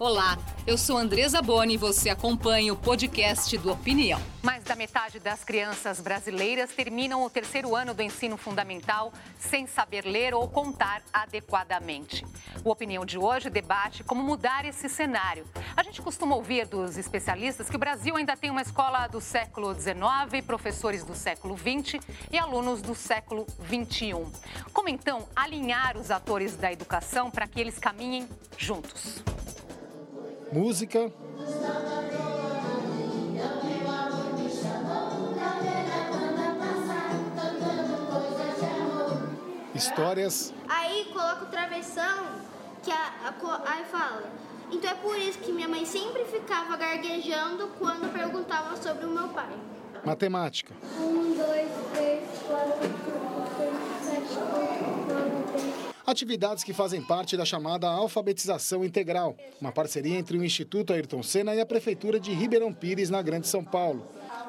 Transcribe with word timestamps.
Olá, 0.00 0.38
eu 0.64 0.78
sou 0.78 0.96
Andresa 0.96 1.42
Boni 1.42 1.74
e 1.74 1.76
você 1.76 2.08
acompanha 2.08 2.72
o 2.72 2.76
podcast 2.76 3.58
do 3.58 3.72
Opinião. 3.72 4.20
Mais 4.44 4.62
da 4.62 4.76
metade 4.76 5.18
das 5.18 5.42
crianças 5.42 6.00
brasileiras 6.00 6.70
terminam 6.70 7.24
o 7.24 7.28
terceiro 7.28 7.74
ano 7.74 7.92
do 7.92 8.00
ensino 8.00 8.36
fundamental 8.36 9.12
sem 9.40 9.66
saber 9.66 10.04
ler 10.04 10.34
ou 10.34 10.46
contar 10.46 11.02
adequadamente. 11.12 12.24
O 12.64 12.70
Opinião 12.70 13.04
de 13.04 13.18
hoje 13.18 13.50
debate 13.50 14.04
como 14.04 14.22
mudar 14.22 14.64
esse 14.64 14.88
cenário. 14.88 15.44
A 15.76 15.82
gente 15.82 16.00
costuma 16.00 16.36
ouvir 16.36 16.64
dos 16.64 16.96
especialistas 16.96 17.68
que 17.68 17.74
o 17.74 17.80
Brasil 17.80 18.16
ainda 18.16 18.36
tem 18.36 18.50
uma 18.50 18.62
escola 18.62 19.08
do 19.08 19.20
século 19.20 19.74
XIX, 19.74 20.46
professores 20.46 21.02
do 21.02 21.16
século 21.16 21.58
XX 21.58 22.00
e 22.30 22.38
alunos 22.38 22.80
do 22.80 22.94
século 22.94 23.44
XXI. 23.66 24.14
Como 24.72 24.88
então 24.88 25.28
alinhar 25.34 25.96
os 25.96 26.12
atores 26.12 26.54
da 26.54 26.72
educação 26.72 27.32
para 27.32 27.48
que 27.48 27.60
eles 27.60 27.80
caminhem 27.80 28.28
juntos? 28.56 29.24
Música. 30.52 31.10
Histórias. 39.74 40.52
Aí 40.68 41.04
coloca 41.12 41.44
o 41.44 41.46
travessão, 41.46 42.26
que 42.82 42.90
a, 42.90 42.96
a, 42.96 43.72
aí 43.72 43.84
fala. 43.84 44.24
Então 44.72 44.90
é 44.90 44.94
por 44.94 45.16
isso 45.16 45.38
que 45.38 45.52
minha 45.52 45.68
mãe 45.68 45.84
sempre 45.86 46.24
ficava 46.24 46.76
garguejando 46.76 47.68
quando 47.78 48.12
perguntava 48.12 48.76
sobre 48.76 49.06
o 49.06 49.10
meu 49.10 49.28
pai. 49.28 49.56
Matemática. 50.04 50.74
Um, 51.00 51.34
dois, 51.34 51.70
três, 51.94 52.24
quatro, 52.46 52.72
cinco, 52.82 53.48
seis, 53.56 53.76
sete, 54.02 54.38
oito, 54.38 55.14
nove, 55.14 55.52
dez 55.52 55.87
atividades 56.08 56.64
que 56.64 56.72
fazem 56.72 57.02
parte 57.02 57.36
da 57.36 57.44
chamada 57.44 57.86
alfabetização 57.86 58.82
integral, 58.82 59.36
uma 59.60 59.70
parceria 59.70 60.18
entre 60.18 60.38
o 60.38 60.44
Instituto 60.44 60.94
Ayrton 60.94 61.22
Senna 61.22 61.54
e 61.54 61.60
a 61.60 61.66
Prefeitura 61.66 62.18
de 62.18 62.32
Ribeirão 62.32 62.72
Pires, 62.72 63.10
na 63.10 63.20
Grande 63.20 63.46
São 63.46 63.62
Paulo. 63.62 64.06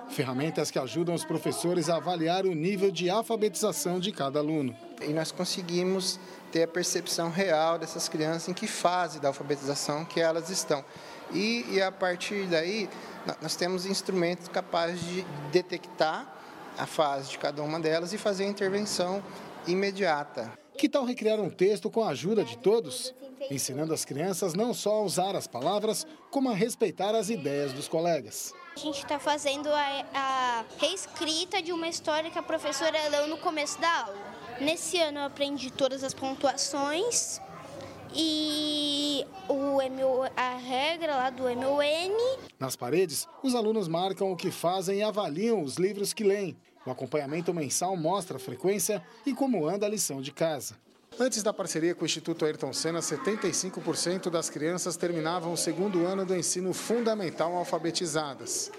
Ferramentas 0.09 0.71
que 0.71 0.79
ajudam 0.79 1.13
os 1.13 1.25
professores 1.25 1.89
a 1.89 1.97
avaliar 1.97 2.45
o 2.45 2.55
nível 2.55 2.89
de 2.89 3.09
alfabetização 3.09 3.99
de 3.99 4.13
cada 4.13 4.39
aluno. 4.39 4.73
E 5.01 5.09
nós 5.09 5.33
conseguimos 5.33 6.17
ter 6.49 6.63
a 6.63 6.67
percepção 6.67 7.29
real 7.29 7.77
dessas 7.77 8.07
crianças 8.07 8.47
em 8.47 8.53
que 8.53 8.65
fase 8.65 9.19
da 9.19 9.27
alfabetização 9.27 10.05
que 10.05 10.21
elas 10.21 10.49
estão. 10.49 10.83
E, 11.33 11.65
e 11.71 11.81
a 11.81 11.91
partir 11.91 12.45
daí, 12.45 12.89
nós 13.41 13.57
temos 13.57 13.85
instrumentos 13.85 14.47
capazes 14.47 15.01
de 15.01 15.25
detectar 15.51 16.25
a 16.77 16.85
fase 16.85 17.31
de 17.31 17.37
cada 17.37 17.61
uma 17.61 17.81
delas 17.81 18.13
e 18.13 18.17
fazer 18.17 18.45
a 18.45 18.47
intervenção 18.47 19.21
imediata. 19.67 20.58
Que 20.79 20.87
tal 20.87 21.03
recriar 21.03 21.41
um 21.41 21.49
texto 21.49 21.89
com 21.89 22.01
a 22.01 22.11
ajuda 22.11 22.41
de 22.41 22.57
todos? 22.57 23.13
Ensinando 23.51 23.93
as 23.93 24.05
crianças 24.05 24.53
não 24.53 24.73
só 24.73 24.93
a 24.93 25.01
usar 25.01 25.35
as 25.35 25.45
palavras, 25.45 26.07
como 26.31 26.49
a 26.49 26.53
respeitar 26.53 27.13
as 27.13 27.29
ideias 27.29 27.73
dos 27.73 27.89
colegas. 27.89 28.53
A 28.77 28.79
gente 28.79 28.99
está 28.99 29.19
fazendo 29.19 29.67
a, 29.67 30.05
a 30.13 30.65
reescrita 30.77 31.61
de 31.61 31.73
uma 31.73 31.89
história 31.89 32.31
que 32.31 32.39
a 32.39 32.41
professora 32.41 32.97
leu 33.09 33.27
no 33.27 33.37
começo 33.39 33.77
da 33.81 34.05
aula. 34.05 34.17
Nesse 34.61 34.97
ano 34.99 35.19
eu 35.19 35.25
aprendi 35.25 35.69
todas 35.69 36.01
as 36.01 36.13
pontuações 36.13 37.41
e 38.15 39.27
o 39.49 39.53
MO, 39.53 40.23
a 40.33 40.55
regra 40.55 41.13
lá 41.13 41.29
do 41.29 41.43
MON. 41.43 42.39
Nas 42.57 42.77
paredes, 42.77 43.27
os 43.43 43.53
alunos 43.53 43.89
marcam 43.89 44.31
o 44.31 44.37
que 44.37 44.49
fazem 44.49 44.99
e 44.99 45.03
avaliam 45.03 45.61
os 45.61 45.75
livros 45.75 46.13
que 46.13 46.23
leem. 46.23 46.55
O 46.89 46.91
acompanhamento 46.91 47.53
mensal 47.53 47.95
mostra 47.95 48.37
a 48.37 48.39
frequência 48.39 49.03
e 49.23 49.31
como 49.31 49.67
anda 49.69 49.85
a 49.85 49.89
lição 49.89 50.23
de 50.23 50.31
casa. 50.31 50.73
Antes 51.19 51.43
da 51.43 51.53
parceria 51.53 51.93
com 51.93 52.01
o 52.01 52.05
Instituto 52.05 52.45
Ayrton 52.45 52.73
Senna, 52.73 52.99
75% 52.99 54.31
das 54.31 54.49
crianças 54.49 54.97
terminavam 54.97 55.53
o 55.53 55.57
segundo 55.57 56.03
ano 56.03 56.25
do 56.25 56.35
ensino 56.35 56.73
fundamental 56.73 57.55
alfabetizadas. 57.55 58.71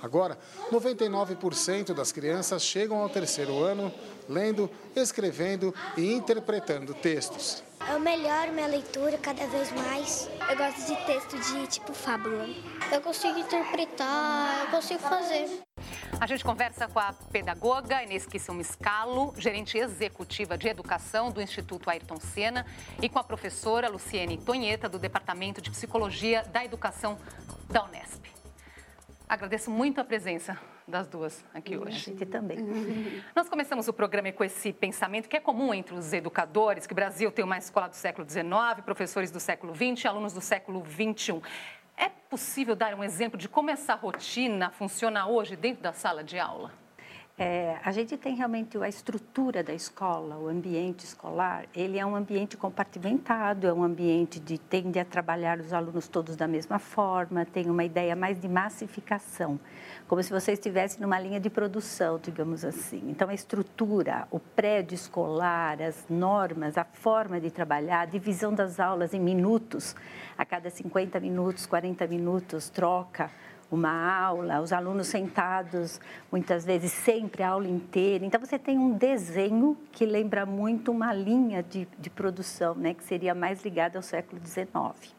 Agora, 0.00 0.38
99% 0.70 1.92
das 1.92 2.12
crianças 2.12 2.62
chegam 2.62 2.98
ao 2.98 3.08
terceiro 3.08 3.58
ano 3.58 3.92
lendo, 4.28 4.70
escrevendo 4.94 5.74
e 5.96 6.12
interpretando 6.12 6.94
textos. 6.94 7.64
Eu 7.90 7.98
melhoro 7.98 8.52
minha 8.52 8.68
leitura 8.68 9.18
cada 9.18 9.44
vez 9.48 9.72
mais. 9.72 10.30
Eu 10.48 10.56
gosto 10.56 10.86
de 10.86 11.04
texto 11.04 11.36
de 11.36 11.66
tipo 11.66 11.92
fábula. 11.92 12.46
Eu 12.92 13.00
consigo 13.00 13.40
interpretar, 13.40 14.66
eu 14.66 14.70
consigo 14.70 15.00
fazer. 15.00 15.65
A 16.18 16.26
gente 16.26 16.42
conversa 16.42 16.88
com 16.88 16.98
a 16.98 17.12
pedagoga 17.30 18.02
Inês 18.02 18.24
Kissum 18.24 18.62
Scalo, 18.64 19.34
gerente 19.36 19.76
executiva 19.76 20.56
de 20.56 20.66
educação 20.66 21.30
do 21.30 21.42
Instituto 21.42 21.90
Ayrton 21.90 22.16
Senna, 22.16 22.64
e 23.02 23.08
com 23.08 23.18
a 23.18 23.24
professora 23.24 23.88
Luciene 23.88 24.38
Tonheta, 24.38 24.88
do 24.88 24.98
Departamento 24.98 25.60
de 25.60 25.70
Psicologia 25.70 26.42
da 26.44 26.64
Educação 26.64 27.18
da 27.68 27.84
Unesp. 27.84 28.24
Agradeço 29.28 29.70
muito 29.70 30.00
a 30.00 30.04
presença 30.04 30.58
das 30.88 31.06
duas 31.06 31.44
aqui 31.52 31.76
hoje. 31.76 31.96
A 31.96 31.98
gente 31.98 32.26
também. 32.26 32.58
Nós 33.34 33.48
começamos 33.48 33.88
o 33.88 33.92
programa 33.92 34.30
com 34.30 34.44
esse 34.44 34.72
pensamento 34.72 35.28
que 35.28 35.36
é 35.36 35.40
comum 35.40 35.74
entre 35.74 35.94
os 35.94 36.12
educadores, 36.12 36.86
que 36.86 36.92
o 36.92 36.94
Brasil 36.94 37.30
tem 37.32 37.44
uma 37.44 37.58
escola 37.58 37.88
do 37.88 37.96
século 37.96 38.28
XIX, 38.28 38.46
professores 38.84 39.30
do 39.30 39.40
século 39.40 39.74
XX 39.74 40.04
e 40.04 40.08
alunos 40.08 40.32
do 40.32 40.40
século 40.40 40.84
XXI. 40.86 41.42
É 41.96 42.08
possível 42.08 42.76
dar 42.76 42.94
um 42.94 43.02
exemplo 43.02 43.38
de 43.38 43.48
como 43.48 43.70
essa 43.70 43.94
rotina 43.94 44.70
funciona 44.70 45.26
hoje 45.26 45.56
dentro 45.56 45.82
da 45.82 45.92
sala 45.92 46.22
de 46.22 46.38
aula? 46.38 46.70
É, 47.38 47.76
a 47.84 47.92
gente 47.92 48.16
tem 48.16 48.34
realmente 48.34 48.78
a 48.78 48.88
estrutura 48.88 49.62
da 49.62 49.74
escola, 49.74 50.38
o 50.38 50.48
ambiente 50.48 51.04
escolar, 51.04 51.66
ele 51.74 51.98
é 51.98 52.06
um 52.06 52.16
ambiente 52.16 52.56
compartimentado, 52.56 53.66
é 53.66 53.72
um 53.74 53.82
ambiente 53.82 54.40
de 54.40 54.56
tende 54.56 54.98
a 54.98 55.04
trabalhar 55.04 55.60
os 55.60 55.70
alunos 55.70 56.08
todos 56.08 56.34
da 56.34 56.48
mesma 56.48 56.78
forma, 56.78 57.44
tem 57.44 57.68
uma 57.68 57.84
ideia 57.84 58.16
mais 58.16 58.40
de 58.40 58.48
massificação, 58.48 59.60
como 60.08 60.22
se 60.22 60.32
você 60.32 60.52
estivesse 60.52 60.98
numa 60.98 61.20
linha 61.20 61.38
de 61.38 61.50
produção, 61.50 62.18
digamos 62.18 62.64
assim. 62.64 63.02
Então, 63.10 63.28
a 63.28 63.34
estrutura, 63.34 64.26
o 64.30 64.40
prédio 64.40 64.94
escolar, 64.94 65.82
as 65.82 66.06
normas, 66.08 66.78
a 66.78 66.84
forma 66.84 67.38
de 67.38 67.50
trabalhar, 67.50 68.00
a 68.00 68.06
divisão 68.06 68.54
das 68.54 68.80
aulas 68.80 69.12
em 69.12 69.20
minutos, 69.20 69.94
a 70.38 70.44
cada 70.46 70.70
50 70.70 71.20
minutos, 71.20 71.66
40 71.66 72.06
minutos, 72.06 72.70
troca 72.70 73.30
uma 73.70 73.90
aula, 73.90 74.60
os 74.60 74.72
alunos 74.72 75.08
sentados, 75.08 76.00
muitas 76.30 76.64
vezes 76.64 76.92
sempre 76.92 77.42
a 77.42 77.50
aula 77.50 77.68
inteira. 77.68 78.24
Então, 78.24 78.40
você 78.40 78.58
tem 78.58 78.78
um 78.78 78.92
desenho 78.92 79.76
que 79.92 80.06
lembra 80.06 80.46
muito 80.46 80.92
uma 80.92 81.12
linha 81.12 81.62
de, 81.62 81.88
de 81.98 82.10
produção, 82.10 82.74
né, 82.74 82.94
que 82.94 83.02
seria 83.02 83.34
mais 83.34 83.64
ligada 83.64 83.98
ao 83.98 84.02
século 84.02 84.40
XIX. 84.44 85.14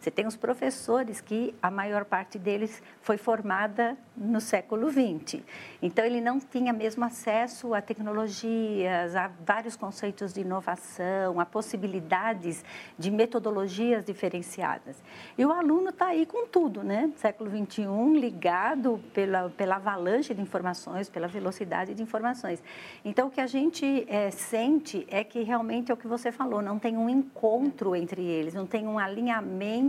Você 0.00 0.10
tem 0.12 0.26
os 0.26 0.36
professores 0.36 1.20
que 1.20 1.54
a 1.60 1.70
maior 1.70 2.04
parte 2.04 2.38
deles 2.38 2.82
foi 3.00 3.16
formada 3.16 3.96
no 4.16 4.40
século 4.40 4.90
XX. 4.90 5.42
Então, 5.82 6.04
ele 6.04 6.20
não 6.20 6.38
tinha 6.38 6.72
mesmo 6.72 7.04
acesso 7.04 7.74
a 7.74 7.80
tecnologias, 7.80 9.16
a 9.16 9.30
vários 9.44 9.76
conceitos 9.76 10.32
de 10.32 10.42
inovação, 10.42 11.40
a 11.40 11.46
possibilidades 11.46 12.64
de 12.96 13.10
metodologias 13.10 14.04
diferenciadas. 14.04 15.02
E 15.36 15.44
o 15.44 15.52
aluno 15.52 15.90
está 15.90 16.06
aí 16.06 16.26
com 16.26 16.46
tudo, 16.46 16.84
né? 16.84 17.10
Século 17.16 17.50
XXI, 17.50 18.20
ligado 18.20 19.00
pela, 19.12 19.50
pela 19.50 19.76
avalanche 19.76 20.32
de 20.32 20.40
informações, 20.40 21.08
pela 21.08 21.26
velocidade 21.26 21.94
de 21.94 22.02
informações. 22.02 22.62
Então, 23.04 23.28
o 23.28 23.30
que 23.30 23.40
a 23.40 23.46
gente 23.46 24.06
é, 24.08 24.30
sente 24.30 25.06
é 25.10 25.24
que 25.24 25.42
realmente 25.42 25.90
é 25.90 25.94
o 25.94 25.96
que 25.96 26.06
você 26.06 26.30
falou, 26.30 26.62
não 26.62 26.78
tem 26.78 26.96
um 26.96 27.08
encontro 27.08 27.96
entre 27.96 28.24
eles, 28.24 28.54
não 28.54 28.66
tem 28.66 28.86
um 28.86 28.98
alinhamento 28.98 29.87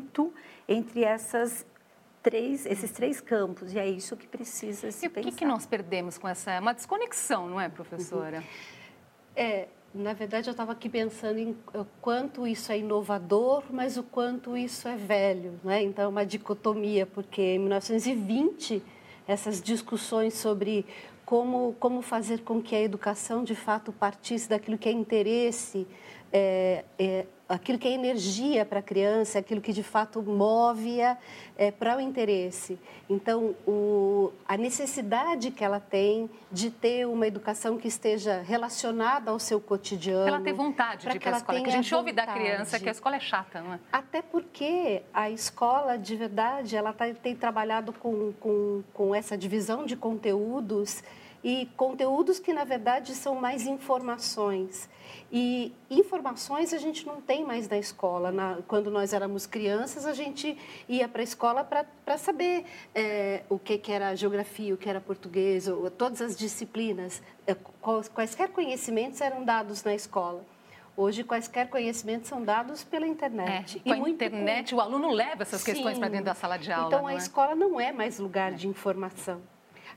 entre 0.68 1.04
essas 1.04 1.66
três, 2.22 2.66
esses 2.66 2.92
três 2.92 3.22
campos, 3.22 3.74
e 3.74 3.80
é 3.80 3.88
isso 3.88 4.16
que 4.16 4.28
precisa 4.28 4.92
se 4.92 5.06
e 5.06 5.10
pensar. 5.10 5.30
E 5.30 5.34
o 5.34 5.36
que, 5.36 5.46
nós 5.46 5.66
perdemos 5.66 6.18
com 6.18 6.28
essa... 6.28 6.60
Uma 6.60 6.74
desconexão, 6.74 7.48
não 7.48 7.60
é, 7.60 7.70
professora? 7.70 8.38
Uhum. 8.38 8.44
É, 9.36 9.68
na 9.94 10.14
verdade, 10.14 10.50
eu 10.50 10.52
estava 10.52 10.72
aqui 10.74 10.90
pensando 10.90 11.40
em 11.40 11.56
o 11.74 11.86
quanto 12.02 12.46
isso 12.46 12.72
é 12.72 12.78
inovador, 12.78 13.64
mas 13.72 13.98
o 13.98 14.04
quanto 14.04 14.56
isso 14.56 14.88
é 14.88 14.96
velho, 14.96 15.60
não 15.64 15.72
é? 15.72 15.82
Então, 15.82 16.06
é 16.06 16.08
uma 16.08 16.26
dicotomia, 16.26 17.06
porque 17.06 17.42
em 17.42 17.60
1920, 17.60 18.84
essas 19.28 19.62
discussões 19.62 20.34
sobre 20.34 20.86
como, 21.26 21.76
como 21.80 22.02
fazer 22.02 22.42
com 22.42 22.62
que 22.62 22.76
a 22.76 22.82
educação, 22.82 23.44
de 23.44 23.56
fato, 23.56 23.92
partisse 23.92 24.50
daquilo 24.50 24.78
que 24.78 24.90
é 24.90 24.92
interesse, 24.92 25.88
é, 26.32 26.84
é, 26.98 27.26
aquilo 27.50 27.80
que 27.80 27.88
é 27.88 27.92
energia 27.92 28.64
para 28.64 28.80
a 28.80 28.82
criança, 28.82 29.40
aquilo 29.40 29.60
que 29.60 29.74
de 29.74 29.82
fato 29.82 30.22
move-a 30.22 31.18
é, 31.58 31.72
para 31.72 31.98
o 31.98 32.00
interesse. 32.00 32.80
Então, 33.10 33.56
o, 33.68 34.32
a 34.48 34.56
necessidade 34.56 35.50
que 35.50 35.64
ela 35.64 35.80
tem 35.80 36.30
de 36.52 36.70
ter 36.70 37.08
uma 37.08 37.26
educação 37.26 37.78
que 37.78 37.88
esteja 37.88 38.42
relacionada 38.42 39.32
ao 39.32 39.40
seu 39.40 39.60
cotidiano. 39.60 40.26
Para 40.26 40.36
ela 40.36 40.44
ter 40.44 40.54
vontade 40.54 41.08
de 41.08 41.18
ir 41.18 41.20
para 41.20 41.36
a 41.36 41.38
escola, 41.38 41.62
que 41.62 41.70
a 41.70 41.72
gente 41.72 41.96
ouve 41.96 42.12
da 42.12 42.28
criança 42.28 42.80
que 42.80 42.88
a 42.88 42.92
escola 42.92 43.16
é 43.16 43.20
chata, 43.20 43.62
não 43.62 43.74
é? 43.74 43.80
Até 43.92 44.22
porque 44.22 45.02
a 45.12 45.30
escola, 45.32 45.98
de 45.98 46.16
verdade, 46.16 46.76
ela 46.76 46.94
tá, 46.94 47.06
tem 47.14 47.36
trabalhado 47.36 47.92
com, 47.94 48.32
com, 48.34 48.84
com 48.94 49.16
essa 49.16 49.36
divisão 49.36 49.86
de 49.86 49.96
conteúdos 49.96 51.04
e 51.44 51.68
conteúdos 51.78 52.40
que, 52.40 52.54
na 52.54 52.64
verdade, 52.64 53.14
são 53.16 53.36
mais 53.36 53.66
informações. 53.66 54.90
E 55.32 55.74
informações 55.90 56.74
a 56.74 56.78
gente 56.78 57.06
não 57.06 57.22
tem 57.22 57.46
mais 57.46 57.68
na 57.68 57.78
escola. 57.78 58.32
Na, 58.32 58.58
quando 58.68 58.90
nós 58.90 59.14
éramos 59.14 59.46
crianças, 59.46 60.06
a 60.06 60.14
gente 60.14 60.58
ia 60.88 61.08
para 61.08 61.22
a 61.22 61.24
escola 61.24 61.64
para 61.64 62.18
saber 62.18 62.66
é, 62.96 63.44
o 63.48 63.60
que, 63.60 63.78
que 63.78 63.92
era 63.92 64.16
geografia, 64.16 64.74
o 64.74 64.78
que 64.78 64.90
era 64.90 65.00
português, 65.00 65.68
ou, 65.68 65.90
todas 65.92 66.22
as 66.22 66.36
disciplinas. 66.36 67.22
É, 67.46 67.56
quaisquer 68.14 68.50
conhecimentos 68.50 69.22
eram 69.22 69.44
dados 69.44 69.84
na 69.84 69.94
escola. 69.94 70.44
Hoje, 70.98 71.24
quaisquer 71.24 71.70
conhecimentos 71.70 72.28
são 72.28 72.44
dados 72.44 72.84
pela 72.84 73.08
internet. 73.08 73.82
É, 73.86 73.96
com 73.96 74.06
e 74.06 74.10
a 74.10 74.10
internet, 74.10 74.72
com... 74.72 74.78
o 74.78 74.82
aluno 74.82 75.12
leva 75.12 75.44
essas 75.44 75.64
questões 75.64 75.98
para 75.98 76.10
dentro 76.10 76.26
da 76.26 76.34
sala 76.34 76.58
de 76.58 76.72
aula. 76.72 76.88
Então, 76.88 77.08
a 77.08 77.14
é? 77.14 77.18
escola 77.18 77.56
não 77.56 77.80
é 77.80 77.92
mais 77.94 78.20
lugar 78.20 78.52
é. 78.52 78.56
de 78.56 78.68
informação. 78.68 79.42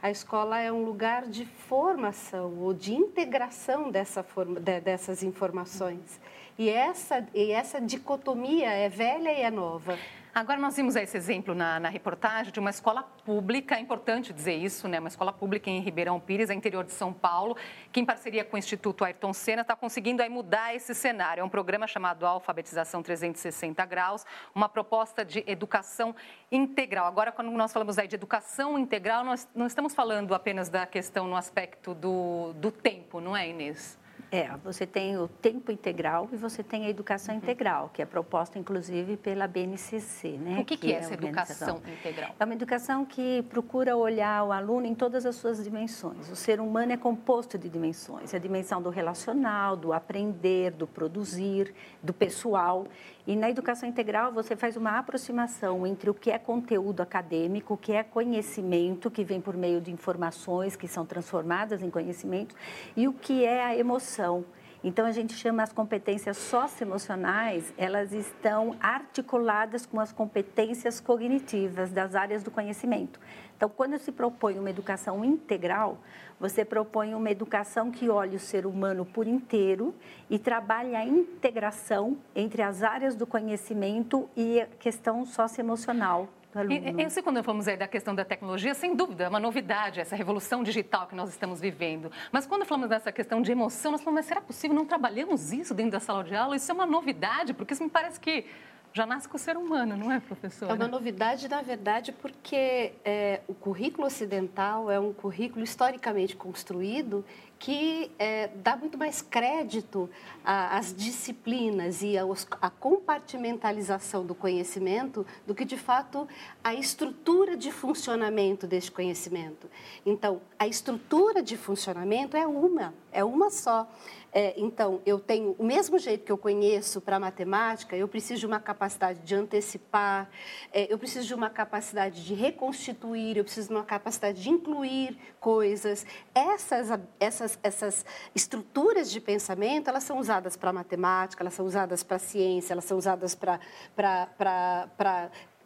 A 0.03 0.11
escola 0.11 0.59
é 0.59 0.73
um 0.73 0.85
lugar 0.85 1.29
de 1.29 1.47
formação 1.47 2.59
ou 2.59 2.75
de 2.75 2.93
integração 2.93 3.89
dessa 3.89 4.21
forma, 4.25 4.59
de, 4.59 4.81
dessas 4.81 5.23
informações. 5.23 6.21
E 6.59 6.69
essa, 6.69 7.25
e 7.33 7.53
essa 7.53 7.81
dicotomia 7.81 8.69
é 8.69 8.89
velha 8.89 9.33
e 9.33 9.43
é 9.43 9.51
nova. 9.51 9.97
Agora, 10.35 10.59
nós 10.59 10.75
vimos 10.75 10.97
esse 10.97 11.15
exemplo 11.15 11.55
na, 11.55 11.79
na, 11.79 11.91
reportagem 11.91 12.51
de 12.51 12.59
uma 12.59 12.71
escola 12.71 13.03
pública, 13.03 13.75
é 13.75 13.81
importante 13.81 14.33
dizer 14.33 14.55
isso, 14.55 14.89
né? 14.89 14.99
Uma 14.99 15.11
escola 15.11 15.31
pública 15.31 15.69
em 15.69 15.79
Ribeirão 15.81 16.19
Pires, 16.19 16.49
interior 16.49 16.85
de 16.85 16.93
São 16.93 17.13
Paulo, 17.13 17.55
que 17.93 18.01
em 18.01 18.05
parceria 18.05 18.43
com 18.43 18.57
o 18.57 18.59
Instituto 18.59 19.05
Ayrton 19.05 19.35
Senna 19.35 19.61
está 19.61 19.77
conseguindo 19.77 20.23
aí 20.23 20.31
mudar 20.31 20.75
esse 20.75 20.95
cenário. 20.95 21.43
É 21.43 21.45
um 21.45 21.51
programa 21.51 21.87
chamado 21.87 22.25
Alfabetização 22.25 23.03
360 23.03 23.85
Graus, 23.85 24.25
uma 24.55 24.71
proposta 24.71 25.23
de 25.23 25.45
educação 25.47 26.17
integral. 26.51 27.05
Agora, 27.05 27.31
quando 27.31 27.51
nós 27.51 27.71
falamos 27.71 27.99
aí 27.99 28.09
de 28.09 28.15
educação 28.15 28.79
integral, 28.79 29.25
nós 29.25 29.47
não 29.55 29.67
estamos 29.67 29.95
falando 29.95 30.35
apenas 30.35 30.71
da 30.71 30.87
questão 30.87 31.29
no 31.29 31.37
aspecto 31.37 31.93
do, 31.93 32.55
do 32.55 32.73
tempo, 32.73 33.21
não 33.21 33.37
é, 33.37 33.51
Inês? 33.51 34.01
É, 34.35 34.49
você 34.65 34.87
tem 34.87 35.19
o 35.19 35.29
tempo 35.29 35.71
integral 35.71 36.27
e 36.33 36.37
você 36.37 36.63
tem 36.63 36.87
a 36.87 36.89
educação 36.89 37.35
integral, 37.35 37.91
que 37.93 38.01
é 38.01 38.07
proposta 38.07 38.59
inclusive 38.59 39.19
pela 39.19 39.47
BNCC, 39.47 40.39
né? 40.39 40.55
O 40.59 40.65
que, 40.65 40.75
que, 40.75 40.87
que 40.87 40.93
é, 40.95 40.97
é 40.97 40.99
essa 41.01 41.13
educação 41.13 41.83
integral? 41.87 42.35
É 42.41 42.43
uma 42.43 42.55
educação 42.55 43.05
que 43.05 43.43
procura 43.51 43.95
olhar 43.95 44.43
o 44.45 44.51
aluno 44.51 44.87
em 44.87 44.95
todas 44.95 45.27
as 45.27 45.37
suas 45.37 45.63
dimensões. 45.63 46.31
O 46.31 46.35
ser 46.35 46.61
humano 46.61 46.93
é 46.93 46.97
composto 46.97 47.59
de 47.59 47.69
dimensões, 47.69 48.33
a 48.33 48.39
dimensão 48.39 48.81
do 48.81 48.89
relacional, 48.89 49.77
do 49.77 49.93
aprender, 49.93 50.71
do 50.71 50.87
produzir, 50.87 51.75
do 52.03 52.15
pessoal. 52.15 52.87
E 53.25 53.37
na 53.37 53.49
educação 53.49 53.89
integral 53.89 54.33
você 54.33 54.57
faz 54.57 54.77
uma 54.77 54.99
aproximação 54.99 55.87
entre 55.87 56.11
o 56.11 56.15
que 56.15 56.31
é 56.31 56.39
conteúdo 56.39 57.03
acadêmico, 57.03 57.75
o 57.75 57.77
que 57.77 57.93
é 57.93 58.03
conhecimento 58.03 59.11
que 59.11 59.23
vem 59.23 59.41
por 59.41 59.57
meio 59.57 59.81
de 59.81 59.93
informações 59.93 60.75
que 60.75 60.89
são 60.89 61.07
transformadas 61.07 61.83
em 61.83 61.91
conhecimento 61.91 62.57
e 62.97 63.07
o 63.07 63.13
que 63.13 63.45
é 63.45 63.65
a 63.65 63.77
emoção. 63.77 64.45
Então 64.85 65.07
a 65.07 65.13
gente 65.13 65.33
chama 65.35 65.63
as 65.63 65.73
competências 65.73 66.37
socioemocionais, 66.37 67.73
elas 67.79 68.13
estão 68.13 68.75
articuladas 68.81 69.87
com 69.87 70.01
as 70.01 70.13
competências 70.13 70.99
cognitivas 70.99 71.93
das 71.93 72.17
áreas 72.17 72.43
do 72.43 72.51
conhecimento. 72.51 73.21
Então, 73.57 73.69
quando 73.69 73.97
se 73.97 74.11
propõe 74.11 74.59
uma 74.59 74.71
educação 74.71 75.25
integral, 75.25 75.99
você 76.41 76.65
propõe 76.65 77.15
uma 77.15 77.31
educação 77.31 77.93
que 77.93 78.11
olhe 78.11 78.35
o 78.35 78.41
ser 78.41 78.67
humano 78.67 79.05
por 79.05 79.29
inteiro 79.29 79.95
e 80.29 80.37
trabalhe 80.37 80.97
a 80.97 81.05
integração 81.05 82.17
entre 82.35 82.61
as 82.61 82.83
áreas 82.83 83.15
do 83.15 83.25
conhecimento 83.25 84.29
e 84.37 84.61
a 84.61 84.67
questão 84.67 85.25
socioemocional. 85.25 86.29
E, 86.69 87.03
e, 87.03 87.23
quando 87.23 87.43
falamos 87.43 87.67
aí 87.67 87.77
da 87.77 87.89
questão 87.89 88.15
da 88.15 88.25
tecnologia, 88.25 88.75
sem 88.75 88.95
dúvida, 88.95 89.25
é 89.25 89.29
uma 89.29 89.41
novidade 89.41 90.01
essa 90.01 90.15
revolução 90.15 90.63
digital 90.63 91.07
que 91.07 91.15
nós 91.15 91.31
estamos 91.31 91.61
vivendo. 91.61 92.13
Mas 92.31 92.47
quando 92.47 92.67
falamos 92.67 92.91
dessa 92.91 93.11
questão 93.11 93.41
de 93.41 93.51
emoção, 93.51 93.93
nós 93.93 94.03
falamos, 94.03 94.21
mas 94.21 94.27
será 94.27 94.41
possível? 94.41 94.77
Não 94.77 94.85
trabalhamos 94.85 95.53
isso 95.53 95.73
dentro 95.73 95.93
da 95.93 96.01
sala 96.01 96.23
de 96.23 96.35
aula? 96.35 96.55
Isso 96.55 96.71
é 96.71 96.75
uma 96.75 96.85
novidade, 96.85 97.55
porque 97.55 97.73
isso 97.73 97.83
me 97.83 97.89
parece 97.89 98.21
que 98.21 98.45
já 98.93 99.07
nasce 99.07 99.27
com 99.27 99.37
o 99.37 99.41
ser 99.41 99.57
humano, 99.57 99.97
não 99.97 100.13
é, 100.13 100.21
professor? 100.21 100.69
É 100.69 100.75
uma 100.75 100.87
novidade, 100.87 101.49
na 101.49 101.63
verdade, 101.63 102.13
porque 102.13 102.93
é, 103.05 103.41
o 103.49 103.55
currículo 103.55 104.07
ocidental 104.07 104.91
é 104.91 105.01
um 105.01 105.15
currículo 105.15 105.65
historicamente 105.65 106.37
construído 106.37 107.25
que 107.63 108.11
é, 108.19 108.49
dá 108.57 108.77
muito 108.77 108.99
mais 108.99 109.23
crédito 109.23 110.11
às 110.45 110.93
disciplinas 110.93 112.03
e 112.03 112.17
à 112.19 112.69
compartimentalização 112.69 114.27
do 114.27 114.35
conhecimento 114.35 115.25
do 115.47 115.55
que, 115.55 115.65
de 115.65 115.77
fato, 115.77 116.27
a 116.65 116.75
estrutura 116.75 117.57
de 117.57 117.71
funcionamento 117.71 118.67
deste 118.67 118.91
conhecimento. 118.91 119.71
Então, 120.05 120.41
a 120.59 120.67
estrutura 120.67 121.41
de 121.41 121.57
funcionamento 121.57 122.37
é 122.37 122.45
uma, 122.45 122.93
é 123.13 123.23
uma 123.23 123.49
só. 123.49 123.89
É, 124.35 124.55
então, 124.57 125.03
eu 125.05 125.21
tenho 125.21 125.55
o 125.59 125.65
mesmo 125.65 125.99
jeito 125.99 126.25
que 126.25 126.33
eu 126.33 126.39
conheço 126.39 127.03
para 127.03 127.21
matemática, 127.21 127.95
eu 127.95 128.09
preciso 128.09 128.41
de 128.41 128.47
uma 128.47 128.59
capacidade 128.59 129.19
de 129.21 129.35
antecipar, 129.35 130.31
é, 130.73 130.91
eu 130.91 130.99
preciso 130.99 131.27
de 131.27 131.35
uma 131.35 131.51
capacidade 131.51 132.25
de 132.25 132.33
reconstituir, 132.33 133.37
eu 133.37 133.45
preciso 133.45 133.69
de 133.69 133.75
uma 133.75 133.85
capacidade 133.85 134.43
de 134.43 134.49
incluir 134.49 135.19
coisas. 135.39 136.07
Essas, 136.35 136.89
essas, 137.21 137.59
essas 137.63 138.07
estruturas 138.35 139.11
de 139.11 139.21
pensamento, 139.21 139.89
elas 139.89 140.05
são 140.05 140.19
usadas 140.19 140.57
para 140.57 140.73
matemática, 140.73 141.43
elas 141.43 141.53
são 141.53 141.67
usadas 141.67 142.03
para 142.03 142.19
ciência, 142.19 142.73
elas 142.73 142.87
são 142.87 142.97
usadas 142.97 143.35
para 143.35 143.61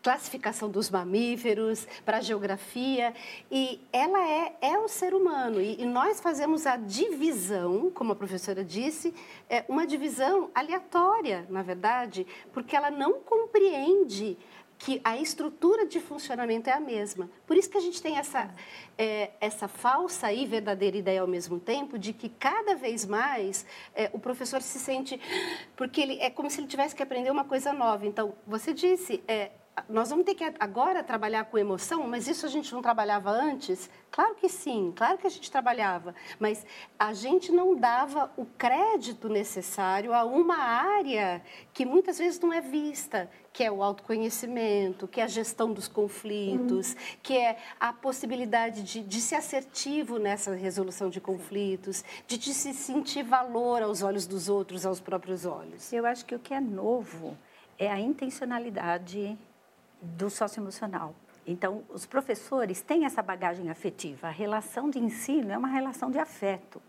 classificação 0.07 0.71
dos 0.71 0.89
mamíferos, 0.89 1.85
para 2.05 2.19
a 2.19 2.21
geografia, 2.21 3.13
e 3.51 3.81
ela 3.93 4.25
é, 4.25 4.57
é 4.61 4.79
o 4.79 4.87
ser 4.87 5.13
humano. 5.13 5.61
E, 5.61 5.83
e, 5.83 5.85
nós 5.85 6.21
fazemos 6.21 6.65
a 6.65 6.77
divisão, 6.77 7.91
como 7.91 8.13
a 8.13 8.15
professora 8.15 8.63
disse, 8.63 9.13
é 9.51 9.65
uma 9.69 9.85
divisão 9.85 10.49
aleatória, 10.55 11.45
na 11.51 11.61
verdade, 11.61 12.25
porque 12.53 12.77
ela 12.77 12.89
não 12.89 13.15
compreende 13.15 14.39
que 14.79 15.01
a 15.03 15.17
estrutura 15.17 15.85
de 15.85 15.99
funcionamento 15.99 16.71
é 16.71 16.75
a 16.75 16.79
mesma. 16.79 17.29
Por 17.45 17.57
isso 17.57 17.69
que 17.69 17.79
a 17.79 17.81
gente 17.81 18.01
tem 18.01 18.17
essa, 18.17 18.49
é, 18.97 19.33
essa 19.41 19.67
falsa 19.67 20.33
e 20.33 20.47
verdadeira 20.47 20.97
ideia 20.97 21.21
ao 21.21 21.27
mesmo 21.27 21.59
tempo 21.59 21.99
de 21.99 22.13
que 22.13 22.29
cada 22.29 22.77
vez 22.77 23.05
mais 23.05 23.67
é, 23.93 24.09
o 24.13 24.21
professor 24.21 24.63
se 24.63 24.79
sente... 24.79 25.21
Porque 25.75 26.01
ele, 26.01 26.21
é 26.21 26.31
como 26.31 26.49
se 26.49 26.61
ele 26.61 26.69
tivesse 26.69 26.95
que 26.95 27.03
aprender 27.03 27.29
uma 27.29 27.45
coisa 27.45 27.73
nova. 27.73 28.07
Então, 28.07 28.37
você 28.47 28.73
disse... 28.73 29.21
É, 29.27 29.51
nós 29.89 30.09
vamos 30.09 30.25
ter 30.25 30.35
que 30.35 30.45
agora 30.59 31.03
trabalhar 31.03 31.45
com 31.45 31.59
emoção, 31.59 32.09
mas 32.09 32.27
isso 32.27 32.47
a 32.47 32.49
gente 32.49 32.73
não 32.73 32.81
trabalhava 32.81 33.31
antes? 33.31 33.91
Claro 34.11 34.35
que 34.35 34.49
sim, 34.49 34.93
claro 34.97 35.19
que 35.19 35.27
a 35.27 35.31
gente 35.31 35.51
trabalhava, 35.51 36.15
mas 36.39 36.65
a 36.99 37.13
gente 37.13 37.53
não 37.53 37.77
dava 37.77 38.33
o 38.37 38.47
crédito 38.47 39.29
necessário 39.29 40.15
a 40.15 40.25
uma 40.25 40.57
área 40.57 41.43
que 41.75 41.85
muitas 41.85 42.19
vezes 42.19 42.41
não 42.41 42.53
é 42.53 42.61
vista, 42.61 43.31
que 43.53 43.63
é 43.63 43.71
o 43.71 43.83
autoconhecimento, 43.83 45.07
que 45.07 45.21
é 45.21 45.25
a 45.25 45.29
gestão 45.29 45.73
dos 45.73 45.89
conflitos, 45.89 46.93
uhum. 46.93 46.99
que 47.23 47.37
é 47.37 47.59
a 47.79 47.93
possibilidade 47.93 48.83
de, 48.83 49.03
de 49.03 49.21
ser 49.21 49.37
assertivo 49.37 50.19
nessa 50.19 50.55
resolução 50.55 51.11
de 51.11 51.21
conflitos, 51.21 52.03
de, 52.27 52.39
de 52.39 52.55
se 52.55 52.73
sentir 52.73 53.23
valor 53.23 53.83
aos 53.83 54.03
olhos 54.03 54.27
dos 54.27 54.49
outros, 54.49 54.87
aos 54.87 55.01
próprios 55.01 55.45
olhos. 55.45 55.93
Eu 55.93 56.07
acho 56.07 56.25
que 56.25 56.35
o 56.35 56.39
que 56.39 56.55
é 56.55 56.61
novo 56.61 57.37
é 57.79 57.91
a 57.91 58.01
intencionalidade 58.01 59.39
do 60.07 60.31
socioemocional. 60.31 61.15
Então, 61.47 61.85
os 61.89 62.05
professores 62.07 62.83
têm 62.83 63.05
essa 63.05 63.23
bagagem 63.23 63.71
afetiva. 63.71 64.29
A 64.29 64.31
relação 64.31 64.91
de 64.91 64.99
ensino 64.99 65.53
é 65.53 65.59
uma 65.59 65.69
relação 65.69 66.11
de 66.11 66.19
afeto, 66.19 66.83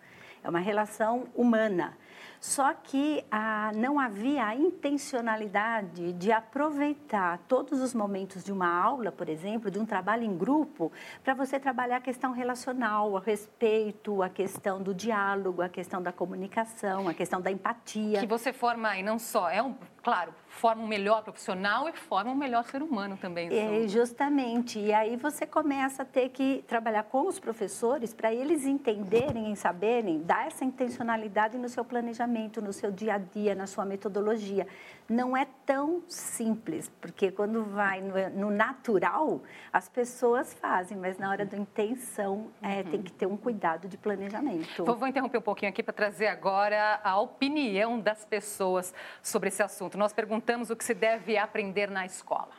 é 0.43 0.49
uma 0.49 0.59
relação 0.59 1.27
humana. 1.35 1.95
Só 2.39 2.73
que 2.73 3.25
ah, 3.31 3.71
não 3.75 3.99
havia 3.99 4.45
a 4.45 4.55
intencionalidade 4.55 6.13
de 6.13 6.31
aproveitar 6.31 7.39
todos 7.47 7.81
os 7.81 7.93
momentos 7.93 8.43
de 8.43 8.51
uma 8.51 8.67
aula, 8.67 9.11
por 9.11 9.27
exemplo, 9.27 9.71
de 9.71 9.79
um 9.79 9.85
trabalho 9.85 10.23
em 10.23 10.37
grupo, 10.37 10.91
para 11.23 11.33
você 11.33 11.59
trabalhar 11.59 11.97
a 11.97 12.01
questão 12.01 12.31
relacional, 12.31 13.11
o 13.11 13.17
respeito, 13.17 14.21
a 14.21 14.29
questão 14.29 14.81
do 14.81 14.93
diálogo, 14.93 15.61
a 15.61 15.69
questão 15.69 16.01
da 16.01 16.11
comunicação, 16.11 17.07
a 17.07 17.13
questão 17.13 17.41
da 17.41 17.51
empatia. 17.51 18.19
Que 18.19 18.27
você 18.27 18.53
forma, 18.53 18.95
e 18.97 19.03
não 19.03 19.17
só, 19.17 19.49
é 19.49 19.61
um, 19.61 19.75
claro, 20.07 20.33
forma 20.47 20.81
um 20.83 20.87
melhor 20.87 21.21
profissional 21.21 21.89
e 21.89 21.91
forma 21.91 22.31
um 22.31 22.35
melhor 22.35 22.63
ser 22.63 22.81
humano 22.81 23.17
também. 23.17 23.49
É, 23.51 23.85
justamente. 23.89 24.79
E 24.79 24.93
aí 24.93 25.17
você 25.17 25.45
começa 25.45 26.03
a 26.03 26.05
ter 26.05 26.29
que 26.29 26.63
trabalhar 26.65 27.03
com 27.03 27.27
os 27.27 27.39
professores 27.39 28.13
para 28.13 28.33
eles 28.33 28.65
entenderem 28.65 29.51
e 29.51 29.55
saberem 29.57 30.21
dar 30.23 30.47
essa 30.47 30.63
intencionalidade 30.63 31.57
no 31.57 31.67
seu 31.67 31.83
planejamento, 31.83 32.61
no 32.61 32.71
seu 32.71 32.89
dia 32.89 33.15
a 33.15 33.17
dia, 33.17 33.53
na 33.53 33.67
sua 33.67 33.83
metodologia. 33.83 34.65
Não 35.09 35.37
é 35.37 35.45
tão 35.65 36.01
simples, 36.07 36.91
porque 37.01 37.31
quando 37.31 37.63
vai 37.63 38.01
no, 38.01 38.13
no 38.29 38.49
natural, 38.49 39.41
as 39.71 39.87
pessoas 39.87 40.53
fazem, 40.53 40.97
mas 40.97 41.17
na 41.17 41.29
hora 41.29 41.45
da 41.45 41.57
intenção 41.57 42.47
é, 42.61 42.77
uhum. 42.77 42.83
tem 42.91 43.01
que 43.01 43.11
ter 43.11 43.25
um 43.25 43.37
cuidado 43.37 43.87
de 43.87 43.97
planejamento. 43.97 44.83
Vou, 44.83 44.95
vou 44.97 45.07
interromper 45.07 45.37
um 45.37 45.41
pouquinho 45.41 45.69
aqui 45.69 45.81
para 45.81 45.93
trazer 45.93 46.27
agora 46.27 46.99
a 47.03 47.19
opinião 47.19 47.99
das 47.99 48.25
pessoas 48.25 48.93
sobre 49.21 49.49
esse 49.49 49.63
assunto. 49.63 49.96
Nós 49.97 50.13
perguntamos 50.13 50.69
o 50.69 50.75
que 50.75 50.85
se 50.85 50.93
deve 50.93 51.39
aprender 51.39 51.89
na 51.89 52.05
escola. 52.05 52.51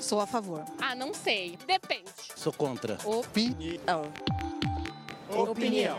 Sou 0.00 0.20
a 0.20 0.26
favor. 0.26 0.64
Ah, 0.80 0.96
não 0.96 1.14
sei. 1.14 1.56
Depende. 1.64 2.10
Sou 2.34 2.52
contra. 2.52 2.98
Opinião. 3.04 4.12
opinião. 5.30 5.96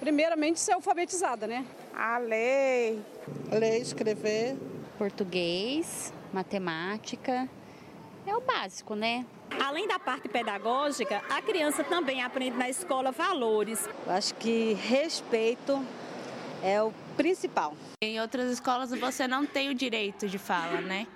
Primeiramente, 0.00 0.58
ser 0.58 0.72
alfabetizada, 0.72 1.46
né? 1.46 1.64
A 1.94 2.18
ler, 2.18 2.98
ler, 3.52 3.78
escrever. 3.78 4.56
Português, 4.98 6.12
matemática, 6.32 7.48
é 8.26 8.34
o 8.34 8.40
básico, 8.40 8.96
né? 8.96 9.24
Além 9.64 9.86
da 9.86 10.00
parte 10.00 10.28
pedagógica, 10.28 11.22
a 11.30 11.40
criança 11.40 11.84
também 11.84 12.24
aprende 12.24 12.56
na 12.56 12.68
escola 12.68 13.12
valores. 13.12 13.88
Eu 14.04 14.12
acho 14.12 14.34
que 14.34 14.72
respeito 14.72 15.80
é 16.60 16.82
o 16.82 16.92
principal. 17.16 17.74
Em 18.02 18.20
outras 18.20 18.50
escolas 18.52 18.90
você 18.90 19.26
não 19.26 19.46
tem 19.46 19.70
o 19.70 19.74
direito 19.74 20.28
de 20.28 20.38
fala, 20.38 20.80
né? 20.80 21.06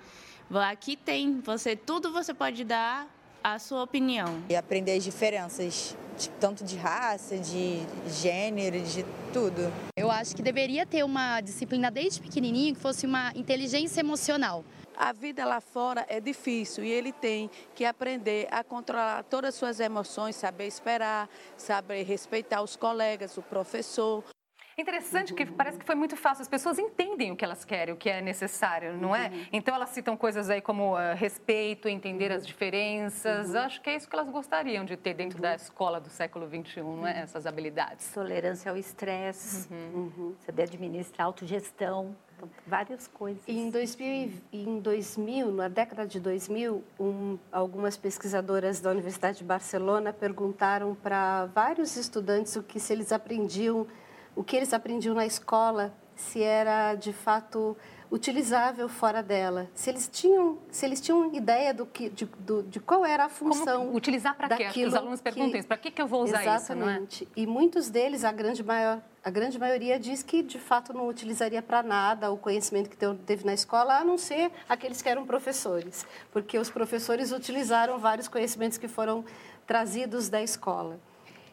Aqui 0.69 0.97
tem, 0.97 1.41
você 1.41 1.77
tudo 1.77 2.13
você 2.13 2.35
pode 2.35 2.65
dar 2.65 3.07
a 3.43 3.59
sua 3.59 3.83
opinião. 3.83 4.43
E 4.49 4.57
aprender 4.57 4.93
as 4.93 5.05
diferenças, 5.05 5.97
tanto 6.39 6.65
de 6.65 6.77
raça, 6.77 7.39
de 7.39 7.81
gênero, 8.07 8.81
de 8.81 9.05
tudo. 9.33 9.73
Eu 9.97 10.11
acho 10.11 10.35
que 10.35 10.43
deveria 10.43 10.85
ter 10.85 11.05
uma 11.05 11.41
disciplina 11.41 11.91
desde 11.91 12.21
pequenininho 12.21 12.75
que 12.75 12.81
fosse 12.81 13.07
uma 13.07 13.33
inteligência 13.35 14.01
emocional. 14.01 14.65
A 14.97 15.13
vida 15.13 15.47
lá 15.47 15.61
fora 15.63 16.05
é 16.09 16.21
difícil 16.21 16.85
e 16.85 16.91
ele 16.91 17.13
tem 17.13 17.51
que 17.75 17.87
aprender 17.87 18.47
a 18.51 18.63
controlar 18.63 19.23
todas 19.23 19.51
as 19.51 19.55
suas 19.55 19.81
emoções, 19.81 20.37
saber 20.37 20.67
esperar, 20.67 21.29
saber 21.57 22.03
respeitar 22.03 22.61
os 22.61 22.77
colegas, 22.77 23.39
o 23.39 23.43
professor. 23.43 24.23
Interessante 24.81 25.35
que 25.35 25.47
parece 25.47 25.79
que 25.79 25.85
foi 25.85 25.95
muito 25.95 26.17
fácil. 26.17 26.43
As 26.43 26.49
pessoas 26.49 26.79
entendem 26.79 27.33
o 27.33 27.37
que 27.37 27.45
elas 27.45 27.65
querem, 27.65 27.95
o 27.95 27.97
que 27.97 28.09
é 28.09 28.21
necessário, 28.21 28.97
não 28.97 29.15
é? 29.15 29.29
Uhum. 29.29 29.47
Então 29.53 29.75
elas 29.75 29.91
citam 29.91 30.17
coisas 30.17 30.49
aí 30.49 30.61
como 30.61 30.95
uh, 30.95 31.15
respeito, 31.15 31.89
entender 31.89 32.33
as 32.33 32.47
diferenças. 32.47 33.51
Uhum. 33.51 33.59
Acho 33.59 33.81
que 33.81 33.91
é 33.91 33.97
isso 33.97 34.09
que 34.09 34.15
elas 34.15 34.29
gostariam 34.31 34.85
de 34.85 34.97
ter 34.97 35.15
dentro 35.15 35.37
uhum. 35.39 35.43
da 35.43 35.55
escola 35.55 36.01
do 36.01 36.09
século 36.09 36.49
XXI, 36.49 36.81
não 36.81 37.07
é? 37.07 37.21
Essas 37.21 37.47
habilidades. 37.47 38.11
Tolerância 38.13 38.71
ao 38.71 38.77
estresse, 38.77 39.69
saber 40.45 40.63
administrar 40.63 41.27
autogestão. 41.27 42.17
Então, 42.41 42.49
várias 42.67 43.07
coisas. 43.07 43.43
Em 43.47 43.69
2000, 43.69 44.33
em 44.51 44.81
2000 44.81 45.53
na 45.53 45.69
década 45.69 46.07
de 46.07 46.19
2000, 46.19 46.83
um, 46.99 47.39
algumas 47.53 47.99
pesquisadoras 47.99 48.81
da 48.81 48.91
Universidade 48.91 49.39
de 49.39 49.45
Barcelona 49.45 50.11
perguntaram 50.11 50.95
para 50.95 51.47
vários 51.47 51.97
estudantes 51.97 52.57
o 52.57 52.63
que 52.63 52.81
se 52.81 52.95
eles 52.95 53.13
aprendiam 53.13 53.87
o 54.41 54.43
que 54.43 54.57
eles 54.57 54.73
aprendiam 54.73 55.15
na 55.15 55.27
escola, 55.27 55.93
se 56.17 56.43
era 56.43 56.95
de 56.95 57.13
fato 57.13 57.77
utilizável 58.11 58.89
fora 58.89 59.23
dela, 59.23 59.69
se 59.75 59.91
eles 59.91 60.09
tinham, 60.11 60.57
se 60.71 60.87
eles 60.87 60.99
tinham 60.99 61.35
ideia 61.35 61.75
do 61.75 61.85
que, 61.85 62.09
de, 62.09 62.25
do, 62.39 62.63
de 62.63 62.81
qual 62.81 63.05
era 63.05 63.27
a 63.27 63.29
função. 63.29 63.85
Como 63.85 63.95
utilizar 63.99 64.35
para 64.35 64.57
quê? 64.57 64.87
Os 64.87 64.95
alunos 64.95 65.21
perguntam 65.21 65.59
isso, 65.59 65.69
para 65.69 65.77
que, 65.77 65.91
que 65.91 66.01
eu 66.01 66.07
vou 66.07 66.25
usar 66.25 66.41
Exatamente. 66.41 66.55
isso? 66.55 66.73
Exatamente. 66.73 67.29
É? 67.37 67.41
E 67.43 67.47
muitos 67.47 67.91
deles, 67.91 68.25
a 68.25 68.33
grande, 68.33 68.65
maior, 68.65 69.03
a 69.23 69.29
grande 69.29 69.59
maioria, 69.59 70.01
diz 70.01 70.23
que 70.23 70.43
de 70.43 70.59
fato 70.59 70.95
não 70.95 71.07
utilizaria 71.07 71.61
para 71.61 71.83
nada 71.83 72.31
o 72.31 72.39
conhecimento 72.39 72.89
que 72.89 72.97
teve 72.97 73.45
na 73.45 73.53
escola, 73.53 73.99
a 73.99 74.05
não 74.05 74.17
ser 74.17 74.51
aqueles 74.71 75.03
que 75.03 75.09
eram 75.11 75.27
professores, 75.27 76.07
porque 76.33 76.59
os 76.59 76.71
professores 76.71 77.31
utilizaram 77.31 77.99
vários 77.99 78.27
conhecimentos 78.27 78.79
que 78.79 78.89
foram 78.89 79.23
trazidos 79.67 80.31
da 80.31 80.43
escola. 80.43 80.99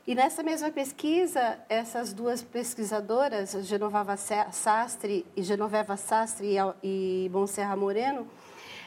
E 0.08 0.16
nessa 0.16 0.42
mesma 0.42 0.72
pesquisa, 0.72 1.60
essas 1.68 2.14
duas 2.14 2.42
pesquisadoras, 2.42 3.52
Genoveva 3.68 4.16
Sastre 4.16 5.26
e 5.36 5.44
Genoveva 5.44 5.98
Sastre 5.98 6.56
e 6.82 7.30
Monserra 7.30 7.76
Moreno, 7.76 8.26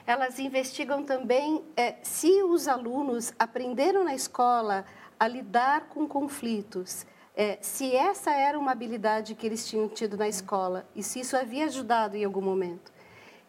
elas 0.06 0.38
investigam 0.38 1.04
também 1.04 1.62
é, 1.76 1.96
se 2.02 2.42
os 2.42 2.66
alunos 2.66 3.34
aprenderam 3.38 4.02
na 4.02 4.14
escola 4.14 4.86
a 5.18 5.28
lidar 5.28 5.90
com 5.90 6.08
conflitos, 6.08 7.04
é, 7.36 7.58
se 7.60 7.94
essa 7.94 8.30
era 8.30 8.58
uma 8.58 8.72
habilidade 8.72 9.34
que 9.34 9.46
eles 9.46 9.68
tinham 9.68 9.90
tido 9.90 10.16
na 10.16 10.26
escola 10.26 10.88
e 10.96 11.02
se 11.02 11.20
isso 11.20 11.36
havia 11.36 11.66
ajudado 11.66 12.16
em 12.16 12.24
algum 12.24 12.40
momento. 12.40 12.90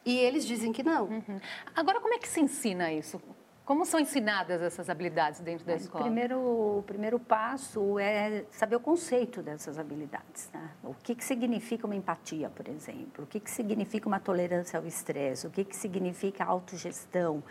E 0.05 0.17
eles 0.17 0.45
dizem 0.45 0.73
que 0.73 0.83
não. 0.83 1.05
Uhum. 1.05 1.39
Agora, 1.73 2.01
como 2.01 2.13
é 2.13 2.17
que 2.17 2.27
se 2.27 2.41
ensina 2.41 2.91
isso? 2.91 3.21
Como 3.63 3.85
são 3.85 3.99
ensinadas 3.99 4.61
essas 4.61 4.89
habilidades 4.89 5.39
dentro 5.39 5.65
da 5.65 5.75
escola? 5.75 6.03
O 6.03 6.07
primeiro, 6.07 6.39
o 6.39 6.83
primeiro 6.85 7.19
passo 7.19 7.99
é 7.99 8.43
saber 8.51 8.75
o 8.75 8.79
conceito 8.79 9.41
dessas 9.41 9.77
habilidades. 9.77 10.49
Né? 10.51 10.69
O 10.83 10.95
que, 10.95 11.13
que 11.13 11.23
significa 11.23 11.85
uma 11.85 11.95
empatia, 11.95 12.49
por 12.49 12.67
exemplo? 12.67 13.23
O 13.23 13.27
que, 13.27 13.39
que 13.39 13.51
significa 13.51 14.07
uma 14.07 14.19
tolerância 14.19 14.79
ao 14.79 14.85
estresse? 14.85 15.45
O 15.45 15.51
que, 15.51 15.63
que 15.63 15.75
significa 15.75 16.43
autogestão? 16.43 17.43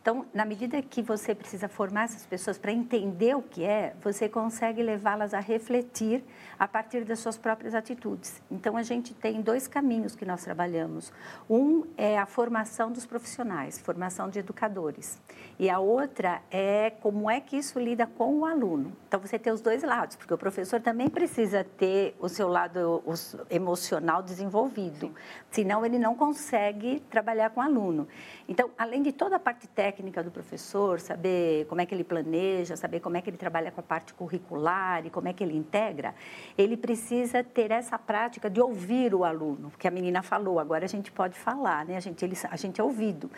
Então, 0.00 0.24
na 0.32 0.44
medida 0.44 0.80
que 0.80 1.02
você 1.02 1.34
precisa 1.34 1.68
formar 1.68 2.04
essas 2.04 2.24
pessoas 2.24 2.56
para 2.56 2.72
entender 2.72 3.36
o 3.36 3.42
que 3.42 3.64
é, 3.64 3.94
você 4.00 4.26
consegue 4.26 4.82
levá-las 4.82 5.34
a 5.34 5.40
refletir 5.40 6.24
a 6.58 6.66
partir 6.66 7.04
das 7.04 7.18
suas 7.18 7.36
próprias 7.36 7.74
atitudes. 7.74 8.40
Então, 8.50 8.76
a 8.76 8.82
gente 8.82 9.12
tem 9.12 9.42
dois 9.42 9.68
caminhos 9.68 10.16
que 10.16 10.24
nós 10.24 10.42
trabalhamos. 10.42 11.12
Um 11.50 11.84
é 11.96 12.16
a 12.16 12.24
formação 12.24 12.90
dos 12.90 13.04
profissionais, 13.04 13.78
formação 13.78 14.30
de 14.30 14.38
educadores. 14.38 15.20
E 15.58 15.68
a 15.68 15.80
outra 15.80 16.40
é 16.52 16.90
como 16.90 17.28
é 17.28 17.40
que 17.40 17.56
isso 17.56 17.80
lida 17.80 18.06
com 18.06 18.38
o 18.38 18.44
aluno. 18.44 18.92
Então, 19.08 19.18
você 19.18 19.38
tem 19.38 19.52
os 19.52 19.60
dois 19.60 19.82
lados, 19.82 20.14
porque 20.14 20.32
o 20.32 20.38
professor 20.38 20.80
também 20.80 21.08
precisa 21.08 21.64
ter 21.64 22.14
o 22.20 22.28
seu 22.28 22.46
lado 22.46 23.02
emocional 23.50 24.22
desenvolvido, 24.22 25.12
senão 25.50 25.84
ele 25.84 25.98
não 25.98 26.14
consegue 26.14 27.00
trabalhar 27.10 27.50
com 27.50 27.60
o 27.60 27.62
aluno. 27.62 28.06
Então, 28.48 28.70
além 28.78 29.02
de 29.02 29.10
toda 29.10 29.36
a 29.36 29.38
parte 29.38 29.66
técnica 29.66 30.22
do 30.22 30.30
professor, 30.30 31.00
saber 31.00 31.66
como 31.66 31.80
é 31.80 31.86
que 31.86 31.94
ele 31.94 32.04
planeja, 32.04 32.76
saber 32.76 33.00
como 33.00 33.16
é 33.16 33.20
que 33.20 33.28
ele 33.28 33.36
trabalha 33.36 33.72
com 33.72 33.80
a 33.80 33.82
parte 33.82 34.14
curricular 34.14 35.04
e 35.06 35.10
como 35.10 35.26
é 35.26 35.32
que 35.32 35.42
ele 35.42 35.56
integra, 35.56 36.14
ele 36.56 36.76
precisa 36.76 37.42
ter 37.42 37.72
essa 37.72 37.98
prática 37.98 38.48
de 38.48 38.60
ouvir 38.60 39.12
o 39.12 39.24
aluno, 39.24 39.70
porque 39.70 39.88
a 39.88 39.90
menina 39.90 40.22
falou, 40.22 40.60
agora 40.60 40.84
a 40.84 40.88
gente 40.88 41.10
pode 41.10 41.36
falar, 41.36 41.84
né? 41.84 41.96
A 41.96 42.00
gente, 42.00 42.24
ele, 42.24 42.36
a 42.48 42.56
gente 42.56 42.80
é 42.80 42.84
ouvido. 42.84 43.28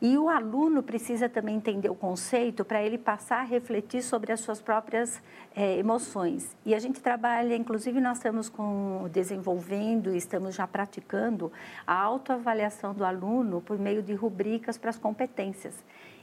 E 0.00 0.16
o 0.16 0.28
aluno 0.28 0.82
precisa 0.82 1.28
também 1.28 1.60
entender 1.64 1.88
o 1.88 1.94
conceito 1.94 2.62
para 2.64 2.82
ele 2.82 2.98
passar 2.98 3.40
a 3.40 3.42
refletir 3.42 4.02
sobre 4.02 4.32
as 4.32 4.40
suas 4.40 4.60
próprias 4.60 5.22
é, 5.56 5.78
emoções. 5.78 6.54
E 6.64 6.74
a 6.74 6.78
gente 6.78 7.00
trabalha, 7.00 7.56
inclusive 7.56 8.00
nós 8.00 8.18
estamos 8.18 8.50
com, 8.50 9.08
desenvolvendo 9.10 10.14
e 10.14 10.18
estamos 10.18 10.54
já 10.54 10.66
praticando 10.66 11.50
a 11.86 11.94
autoavaliação 11.94 12.92
do 12.92 13.04
aluno 13.04 13.62
por 13.62 13.78
meio 13.78 14.02
de 14.02 14.12
rubricas 14.12 14.76
para 14.76 14.90
as 14.90 14.98
competências. 14.98 15.74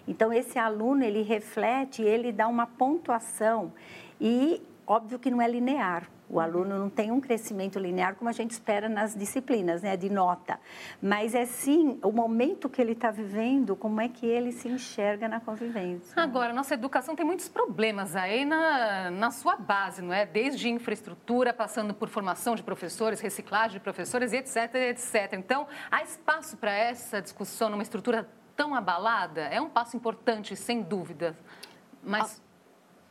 Então, 0.07 0.31
esse 0.31 0.59
aluno, 0.59 1.03
ele 1.03 1.21
reflete, 1.23 2.01
ele 2.01 2.31
dá 2.31 2.47
uma 2.47 2.67
pontuação 2.67 3.71
e, 4.19 4.61
óbvio 4.85 5.17
que 5.17 5.31
não 5.31 5.41
é 5.41 5.47
linear, 5.47 6.07
o 6.31 6.39
aluno 6.39 6.79
não 6.79 6.89
tem 6.89 7.11
um 7.11 7.19
crescimento 7.19 7.77
linear 7.77 8.15
como 8.15 8.29
a 8.29 8.33
gente 8.33 8.51
espera 8.51 8.87
nas 8.87 9.13
disciplinas, 9.13 9.81
né, 9.81 9.97
de 9.97 10.09
nota. 10.09 10.57
Mas 11.01 11.35
é 11.35 11.45
sim 11.45 11.99
o 12.01 12.11
momento 12.11 12.69
que 12.69 12.81
ele 12.81 12.93
está 12.93 13.11
vivendo, 13.11 13.75
como 13.75 13.99
é 13.99 14.07
que 14.07 14.25
ele 14.25 14.53
se 14.53 14.69
enxerga 14.69 15.27
na 15.27 15.41
convivência. 15.41 16.13
Agora, 16.15 16.53
nossa 16.53 16.73
educação 16.73 17.15
tem 17.15 17.25
muitos 17.25 17.49
problemas 17.49 18.15
aí 18.15 18.45
na, 18.45 19.11
na 19.11 19.29
sua 19.29 19.57
base, 19.57 20.01
não 20.01 20.13
é? 20.13 20.25
Desde 20.25 20.69
infraestrutura, 20.69 21.53
passando 21.53 21.93
por 21.93 22.07
formação 22.07 22.55
de 22.55 22.63
professores, 22.63 23.19
reciclagem 23.19 23.77
de 23.77 23.83
professores 23.83 24.31
etc, 24.31 24.73
etc. 24.75 25.33
Então, 25.33 25.67
há 25.91 26.01
espaço 26.01 26.55
para 26.55 26.71
essa 26.71 27.21
discussão 27.21 27.69
numa 27.69 27.83
estrutura 27.83 28.29
tão 28.55 28.73
abalada? 28.73 29.41
É 29.41 29.59
um 29.59 29.69
passo 29.69 29.97
importante, 29.97 30.55
sem 30.55 30.81
dúvida. 30.81 31.37
Mas 32.01 32.41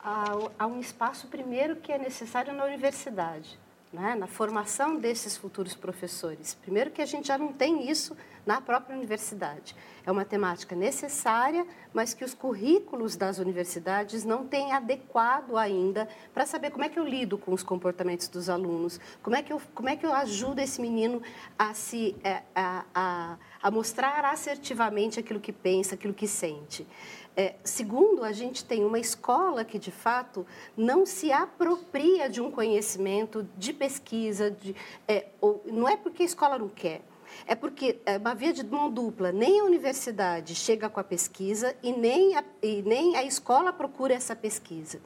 há, 0.03 0.67
um 0.67 0.81
espaço 0.81 1.27
primeiro 1.29 1.77
que 1.77 1.93
é 1.93 1.99
necessário 1.99 2.53
na 2.53 2.65
universidade, 2.65 3.59
né? 3.93 4.15
na 4.15 4.27
formação 4.27 4.97
desses 4.97 5.37
futuros 5.37 5.75
professores. 5.75 6.55
Primeiro 6.55 6.91
que 6.91 7.03
a 7.03 7.07
gente 7.07 7.29
já 7.29 7.37
não 7.37 7.53
tem 7.53 7.91
isso 7.91 8.17
na 8.47 8.61
própria 8.61 8.97
universidade. 8.97 9.77
É 10.05 10.11
uma 10.11 10.25
temática 10.25 10.75
necessária, 10.75 11.67
mas 11.93 12.15
que 12.15 12.25
os 12.25 12.33
currículos 12.33 13.15
das 13.15 13.39
universidades 13.39 14.25
não 14.25 14.47
têm 14.47 14.73
adequado 14.73 15.57
ainda 15.57 16.09
para 16.33 16.47
saber 16.47 16.71
como 16.71 16.85
é 16.85 16.89
que 16.89 16.99
eu 16.99 17.07
lido 17.07 17.37
com 17.37 17.53
os 17.53 17.63
comportamentos 17.63 18.29
dos 18.29 18.49
alunos, 18.49 18.99
como 19.23 19.37
é 19.37 19.43
que 19.43 19.53
eu, 19.53 19.61
como 19.75 19.89
é 19.91 19.97
que 19.97 20.07
eu 20.07 20.13
ajudo 20.15 20.61
esse 20.61 20.81
menino 20.81 21.23
a 21.59 21.75
se 21.75 22.17
é, 22.25 22.43
a, 22.55 22.85
a, 22.95 23.37
a 23.63 23.71
mostrar 23.71 24.25
assertivamente 24.25 25.21
aquilo 25.21 25.39
que 25.39 25.53
pensa, 25.53 25.95
aquilo 25.95 26.15
que 26.15 26.27
sente. 26.27 26.87
É, 27.41 27.55
segundo, 27.65 28.23
a 28.23 28.33
gente 28.33 28.63
tem 28.63 28.85
uma 28.85 28.99
escola 28.99 29.65
que, 29.65 29.79
de 29.79 29.91
fato, 29.91 30.47
não 30.77 31.07
se 31.07 31.33
apropria 31.33 32.29
de 32.29 32.39
um 32.39 32.51
conhecimento 32.51 33.49
de 33.57 33.73
pesquisa, 33.73 34.51
de, 34.51 34.77
é, 35.09 35.25
ou, 35.41 35.63
não 35.65 35.89
é 35.89 35.97
porque 35.97 36.23
a 36.23 36.27
escola 36.27 36.59
não 36.59 36.69
quer, 36.69 37.01
é 37.47 37.55
porque 37.55 37.99
é 38.05 38.19
uma 38.19 38.35
via 38.35 38.53
de 38.53 38.63
mão 38.63 38.91
dupla, 38.91 39.33
nem 39.33 39.59
a 39.59 39.65
universidade 39.65 40.55
chega 40.55 40.91
com 40.91 41.01
a 41.01 41.03
pesquisa 41.03 41.75
e 41.83 41.95
nem 41.95 42.37
a, 42.37 42.45
e 42.63 42.83
nem 42.83 43.17
a 43.17 43.25
escola 43.25 43.73
procura 43.73 44.13
essa 44.13 44.37
pesquisa. 44.37 45.01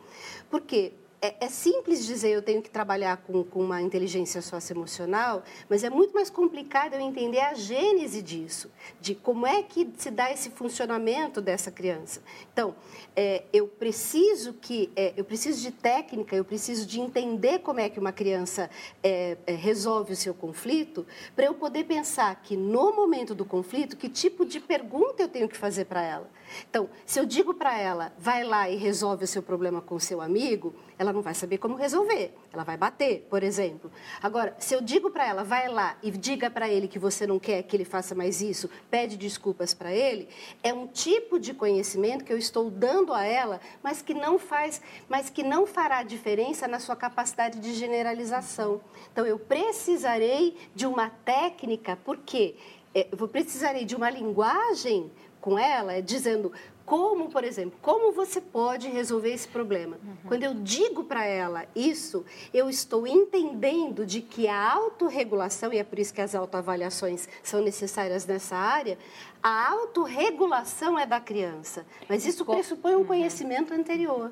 Porque 0.50 0.92
é, 1.24 1.36
é, 1.40 1.48
simples 1.48 2.04
dizer 2.04 2.28
eu 2.28 2.42
tenho 2.42 2.60
que 2.60 2.68
trabalhar 2.68 3.16
com, 3.16 3.42
com 3.42 3.60
uma 3.60 3.80
inteligência 3.80 4.42
socioemocional, 4.42 5.42
mas 5.70 5.82
é 5.82 5.88
muito 5.88 6.12
mais 6.12 6.28
complicado 6.28 6.92
eu 6.92 7.00
entender 7.00 7.40
a 7.40 7.54
gênese 7.54 8.20
disso, 8.20 8.70
de 9.00 9.14
como 9.14 9.46
é 9.46 9.62
que 9.62 9.90
se 9.96 10.10
dá 10.10 10.30
esse 10.30 10.50
funcionamento 10.50 11.40
dessa 11.40 11.70
criança. 11.70 12.20
Então, 12.52 12.74
é, 13.16 13.44
eu 13.54 13.66
preciso 13.66 14.52
que 14.52 14.92
é, 14.94 15.14
eu 15.16 15.24
preciso 15.24 15.62
de 15.62 15.70
técnica, 15.70 16.36
eu 16.36 16.44
preciso 16.44 16.84
de 16.86 17.00
entender 17.00 17.60
como 17.60 17.80
é 17.80 17.88
que 17.88 17.98
uma 17.98 18.12
criança 18.12 18.68
é, 19.02 19.38
é, 19.46 19.54
resolve 19.54 20.12
o 20.12 20.16
seu 20.16 20.34
conflito, 20.34 21.06
para 21.34 21.46
eu 21.46 21.54
poder 21.54 21.84
pensar 21.84 22.34
que 22.42 22.54
no 22.54 22.94
momento 22.94 23.34
do 23.34 23.46
conflito, 23.46 23.96
que 23.96 24.10
tipo 24.10 24.44
de 24.44 24.60
pergunta 24.60 25.22
eu 25.22 25.28
tenho 25.28 25.48
que 25.48 25.56
fazer 25.56 25.86
para 25.86 26.02
ela. 26.02 26.30
Então, 26.68 26.90
se 27.06 27.18
eu 27.18 27.24
digo 27.24 27.54
para 27.54 27.78
ela, 27.78 28.12
vai 28.18 28.44
lá 28.44 28.68
e 28.68 28.76
resolve 28.76 29.24
o 29.24 29.26
seu 29.26 29.42
problema 29.42 29.80
com 29.80 29.98
seu 29.98 30.20
amigo, 30.20 30.74
ela 30.98 31.13
não 31.14 31.22
vai 31.22 31.34
saber 31.34 31.58
como 31.58 31.76
resolver. 31.76 32.34
Ela 32.52 32.64
vai 32.64 32.76
bater, 32.76 33.26
por 33.30 33.42
exemplo. 33.42 33.90
Agora, 34.22 34.54
se 34.58 34.74
eu 34.74 34.80
digo 34.80 35.10
para 35.10 35.26
ela, 35.26 35.44
vai 35.44 35.68
lá 35.68 35.96
e 36.02 36.10
diga 36.10 36.50
para 36.50 36.68
ele 36.68 36.88
que 36.88 36.98
você 36.98 37.26
não 37.26 37.38
quer 37.38 37.62
que 37.62 37.76
ele 37.76 37.84
faça 37.84 38.14
mais 38.14 38.42
isso, 38.42 38.68
pede 38.90 39.16
desculpas 39.16 39.72
para 39.72 39.92
ele, 39.92 40.28
é 40.62 40.74
um 40.74 40.86
tipo 40.86 41.38
de 41.38 41.54
conhecimento 41.54 42.24
que 42.24 42.32
eu 42.32 42.38
estou 42.38 42.70
dando 42.70 43.12
a 43.12 43.24
ela, 43.24 43.60
mas 43.82 44.02
que 44.02 44.12
não 44.12 44.38
faz, 44.38 44.82
mas 45.08 45.30
que 45.30 45.42
não 45.42 45.66
fará 45.66 46.02
diferença 46.02 46.66
na 46.68 46.78
sua 46.78 46.96
capacidade 46.96 47.60
de 47.60 47.72
generalização. 47.74 48.80
Então, 49.12 49.24
eu 49.24 49.38
precisarei 49.38 50.56
de 50.74 50.86
uma 50.86 51.10
técnica, 51.10 51.96
porque 52.04 52.56
é, 52.94 53.08
eu 53.10 53.28
precisarei 53.28 53.84
de 53.84 53.94
uma 53.94 54.10
linguagem 54.10 55.10
com 55.40 55.58
ela, 55.58 56.00
dizendo 56.00 56.52
como, 56.84 57.30
por 57.30 57.44
exemplo, 57.44 57.78
como 57.80 58.12
você 58.12 58.40
pode 58.40 58.88
resolver 58.88 59.32
esse 59.32 59.48
problema? 59.48 59.96
Uhum. 60.02 60.16
Quando 60.28 60.42
eu 60.42 60.54
digo 60.54 61.04
para 61.04 61.24
ela 61.24 61.64
isso, 61.74 62.24
eu 62.52 62.68
estou 62.68 63.06
entendendo 63.06 64.04
de 64.04 64.20
que 64.20 64.46
a 64.48 64.72
autorregulação, 64.72 65.72
e 65.72 65.78
é 65.78 65.84
por 65.84 65.98
isso 65.98 66.12
que 66.12 66.20
as 66.20 66.34
autoavaliações 66.34 67.26
são 67.42 67.62
necessárias 67.62 68.26
nessa 68.26 68.56
área, 68.56 68.98
a 69.42 69.70
autorregulação 69.70 70.98
é 70.98 71.06
da 71.06 71.20
criança. 71.20 71.86
Mas 72.08 72.26
isso 72.26 72.44
pressupõe 72.44 72.94
um 72.94 72.98
uhum. 72.98 73.06
conhecimento 73.06 73.72
anterior. 73.72 74.30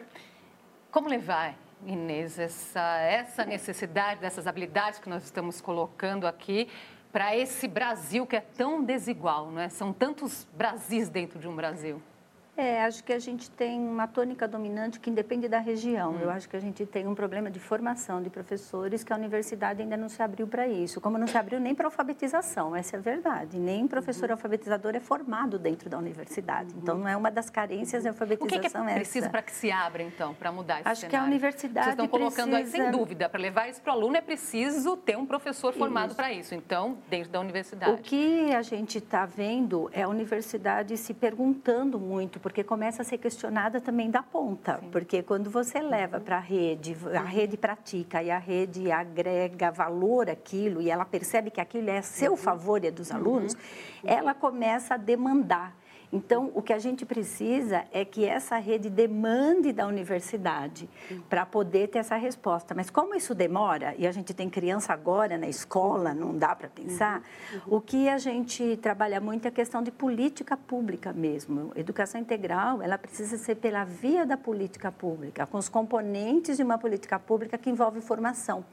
Como 0.90 1.08
levar, 1.08 1.56
Inês, 1.86 2.38
essa, 2.38 2.98
essa 2.98 3.44
necessidade 3.44 4.20
dessas 4.20 4.46
habilidades 4.46 4.98
que 4.98 5.08
nós 5.08 5.24
estamos 5.24 5.60
colocando 5.60 6.26
aqui 6.26 6.68
para 7.10 7.36
esse 7.36 7.66
Brasil 7.66 8.26
que 8.26 8.36
é 8.36 8.40
tão 8.40 8.84
desigual, 8.84 9.50
não 9.50 9.60
é? 9.60 9.68
São 9.68 9.92
tantos 9.92 10.46
Brasis 10.54 11.08
dentro 11.08 11.38
de 11.38 11.48
um 11.48 11.56
Brasil. 11.56 12.00
É, 12.54 12.84
acho 12.84 13.02
que 13.02 13.12
a 13.12 13.18
gente 13.18 13.50
tem 13.50 13.80
uma 13.80 14.06
tônica 14.06 14.46
dominante 14.46 15.00
que 15.00 15.08
independe 15.08 15.48
da 15.48 15.58
região. 15.58 16.12
Hum. 16.12 16.18
Eu 16.20 16.30
acho 16.30 16.48
que 16.48 16.56
a 16.56 16.60
gente 16.60 16.84
tem 16.84 17.06
um 17.06 17.14
problema 17.14 17.50
de 17.50 17.58
formação 17.58 18.22
de 18.22 18.28
professores 18.28 19.02
que 19.02 19.12
a 19.12 19.16
universidade 19.16 19.80
ainda 19.80 19.96
não 19.96 20.08
se 20.08 20.22
abriu 20.22 20.46
para 20.46 20.68
isso. 20.68 21.00
Como 21.00 21.16
não 21.16 21.26
se 21.26 21.38
abriu 21.38 21.58
nem 21.58 21.74
para 21.74 21.86
alfabetização, 21.86 22.76
essa 22.76 22.96
é 22.96 22.98
a 22.98 23.02
verdade. 23.02 23.58
Nem 23.58 23.86
professor 23.86 24.26
uhum. 24.26 24.32
alfabetizador 24.32 24.94
é 24.94 25.00
formado 25.00 25.58
dentro 25.58 25.88
da 25.88 25.96
universidade. 25.96 26.74
Uhum. 26.74 26.80
Então, 26.82 26.98
não 26.98 27.08
é 27.08 27.16
uma 27.16 27.30
das 27.30 27.48
carências 27.48 28.04
da 28.04 28.10
alfabetização 28.10 28.46
O 28.46 28.60
que, 28.60 28.68
que 28.68 28.76
é 28.76 28.94
preciso 28.94 29.30
para 29.30 29.42
que 29.42 29.52
se 29.52 29.70
abra, 29.70 30.02
então, 30.02 30.34
para 30.34 30.52
mudar 30.52 30.80
esse 30.80 30.88
Acho 30.88 31.00
cenário? 31.02 31.18
que 31.18 31.24
a 31.24 31.26
universidade 31.26 31.86
Vocês 31.86 31.94
estão 31.94 32.08
colocando 32.08 32.50
precisa... 32.50 32.76
aí, 32.76 32.82
sem 32.84 32.90
dúvida, 32.90 33.28
para 33.30 33.40
levar 33.40 33.68
isso 33.70 33.80
para 33.80 33.94
o 33.94 33.96
aluno 33.96 34.16
é 34.16 34.20
preciso 34.20 34.96
ter 34.98 35.16
um 35.16 35.24
professor 35.24 35.72
formado 35.72 36.14
para 36.14 36.30
isso. 36.30 36.54
Então, 36.54 36.98
dentro 37.08 37.30
da 37.30 37.40
universidade. 37.40 37.92
O 37.92 37.98
que 37.98 38.52
a 38.54 38.60
gente 38.60 38.98
está 38.98 39.24
vendo 39.24 39.88
é 39.92 40.02
a 40.02 40.08
universidade 40.08 40.98
se 40.98 41.14
perguntando 41.14 41.98
muito, 41.98 42.41
porque 42.42 42.64
começa 42.64 43.02
a 43.02 43.04
ser 43.04 43.18
questionada 43.18 43.80
também 43.80 44.10
da 44.10 44.22
ponta, 44.22 44.78
Sim. 44.78 44.90
porque 44.90 45.22
quando 45.22 45.48
você 45.48 45.80
leva 45.80 46.20
para 46.20 46.36
a 46.36 46.40
rede, 46.40 46.96
a 47.14 47.22
rede 47.22 47.56
pratica 47.56 48.22
e 48.22 48.30
a 48.30 48.38
rede 48.38 48.90
agrega 48.90 49.70
valor 49.70 50.28
àquilo 50.28 50.82
e 50.82 50.90
ela 50.90 51.04
percebe 51.04 51.50
que 51.50 51.60
aquilo 51.60 51.88
é 51.88 51.98
a 51.98 52.02
seu 52.02 52.32
uhum. 52.32 52.36
favor 52.36 52.82
e 52.82 52.88
é 52.88 52.90
dos 52.90 53.10
uhum. 53.10 53.16
alunos, 53.16 53.56
ela 54.04 54.34
começa 54.34 54.94
a 54.94 54.96
demandar. 54.96 55.74
Então, 56.12 56.50
o 56.54 56.60
que 56.60 56.74
a 56.74 56.78
gente 56.78 57.06
precisa 57.06 57.84
é 57.90 58.04
que 58.04 58.26
essa 58.26 58.58
rede 58.58 58.90
demande 58.90 59.72
da 59.72 59.86
universidade 59.86 60.88
para 61.28 61.46
poder 61.46 61.88
ter 61.88 62.00
essa 62.00 62.16
resposta. 62.16 62.74
Mas 62.74 62.90
como 62.90 63.14
isso 63.14 63.34
demora, 63.34 63.94
e 63.96 64.06
a 64.06 64.12
gente 64.12 64.34
tem 64.34 64.50
criança 64.50 64.92
agora 64.92 65.38
na 65.38 65.48
escola, 65.48 66.12
não 66.12 66.36
dá 66.36 66.54
para 66.54 66.68
pensar, 66.68 67.22
uhum. 67.54 67.76
o 67.76 67.80
que 67.80 68.10
a 68.10 68.18
gente 68.18 68.76
trabalha 68.76 69.20
muito 69.20 69.46
é 69.46 69.48
a 69.48 69.52
questão 69.52 69.82
de 69.82 69.90
política 69.90 70.54
pública 70.54 71.14
mesmo. 71.14 71.72
Educação 71.74 72.20
integral, 72.20 72.82
ela 72.82 72.98
precisa 72.98 73.38
ser 73.38 73.54
pela 73.54 73.84
via 73.84 74.26
da 74.26 74.36
política 74.36 74.92
pública, 74.92 75.46
com 75.46 75.56
os 75.56 75.68
componentes 75.68 76.58
de 76.58 76.62
uma 76.62 76.76
política 76.76 77.18
pública 77.18 77.56
que 77.56 77.70
envolve 77.70 78.02
formação. 78.02 78.64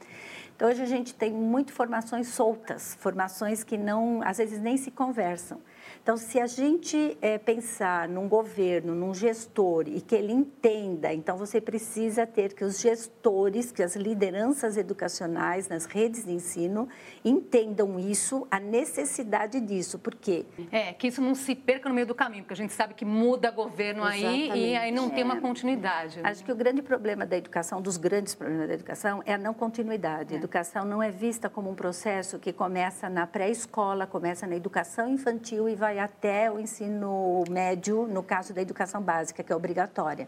Então, 0.59 0.67
hoje 0.67 0.81
a 0.81 0.85
gente 0.85 1.15
tem 1.15 1.31
muito 1.31 1.71
formações 1.71 2.27
soltas, 2.27 2.93
formações 2.99 3.63
que 3.63 3.77
não, 3.77 4.21
às 4.21 4.39
vezes 4.39 4.59
nem 4.59 4.75
se 4.75 4.91
conversam. 4.91 5.61
Então, 6.03 6.17
se 6.17 6.37
a 6.37 6.47
gente 6.47 7.17
é, 7.21 7.37
pensar 7.37 8.09
num 8.09 8.27
governo, 8.27 8.93
num 8.93 9.13
gestor 9.13 9.85
e 9.87 10.01
que 10.01 10.13
ele 10.13 10.33
entenda, 10.33 11.13
então 11.13 11.37
você 11.37 11.61
precisa 11.61 12.27
ter 12.27 12.53
que 12.53 12.65
os 12.65 12.81
gestores, 12.81 13.71
que 13.71 13.81
as 13.81 13.95
lideranças 13.95 14.75
educacionais 14.75 15.69
nas 15.69 15.85
redes 15.85 16.25
de 16.25 16.33
ensino 16.33 16.89
entendam 17.23 17.97
isso, 17.97 18.45
a 18.51 18.59
necessidade 18.59 19.61
disso. 19.61 19.97
Por 19.97 20.13
quê? 20.13 20.45
É, 20.73 20.91
que 20.91 21.07
isso 21.07 21.21
não 21.21 21.35
se 21.35 21.55
perca 21.55 21.87
no 21.87 21.95
meio 21.95 22.07
do 22.07 22.15
caminho, 22.15 22.43
porque 22.43 22.53
a 22.53 22.57
gente 22.57 22.73
sabe 22.73 22.95
que 22.95 23.05
muda 23.05 23.49
governo 23.49 24.01
Exatamente. 24.01 24.51
aí 24.51 24.71
e 24.71 24.75
aí 24.75 24.91
não 24.91 25.05
é. 25.05 25.09
tem 25.11 25.23
uma 25.23 25.37
é. 25.37 25.39
continuidade. 25.39 26.21
Né? 26.21 26.29
Acho 26.29 26.43
que 26.43 26.51
o 26.51 26.55
grande 26.55 26.81
problema 26.81 27.25
da 27.25 27.37
educação, 27.37 27.81
dos 27.81 27.95
grandes 27.95 28.35
problemas 28.35 28.67
da 28.67 28.73
educação, 28.73 29.23
é 29.25 29.35
a 29.35 29.37
não 29.37 29.53
continuidade. 29.53 30.35
É. 30.35 30.48
Educação 30.49 30.83
não 30.83 31.03
é 31.03 31.11
vista 31.11 31.47
como 31.47 31.69
um 31.69 31.75
processo 31.75 32.39
que 32.39 32.51
começa 32.51 33.07
na 33.07 33.27
pré-escola, 33.27 34.07
começa 34.07 34.47
na 34.47 34.55
educação 34.55 35.07
infantil 35.07 35.69
e 35.69 35.75
vai 35.75 35.99
até 35.99 36.49
o 36.49 36.59
ensino 36.59 37.43
médio, 37.47 38.07
no 38.07 38.23
caso 38.23 38.51
da 38.51 38.59
educação 38.59 38.99
básica, 38.99 39.43
que 39.43 39.53
é 39.53 39.55
obrigatória. 39.55 40.27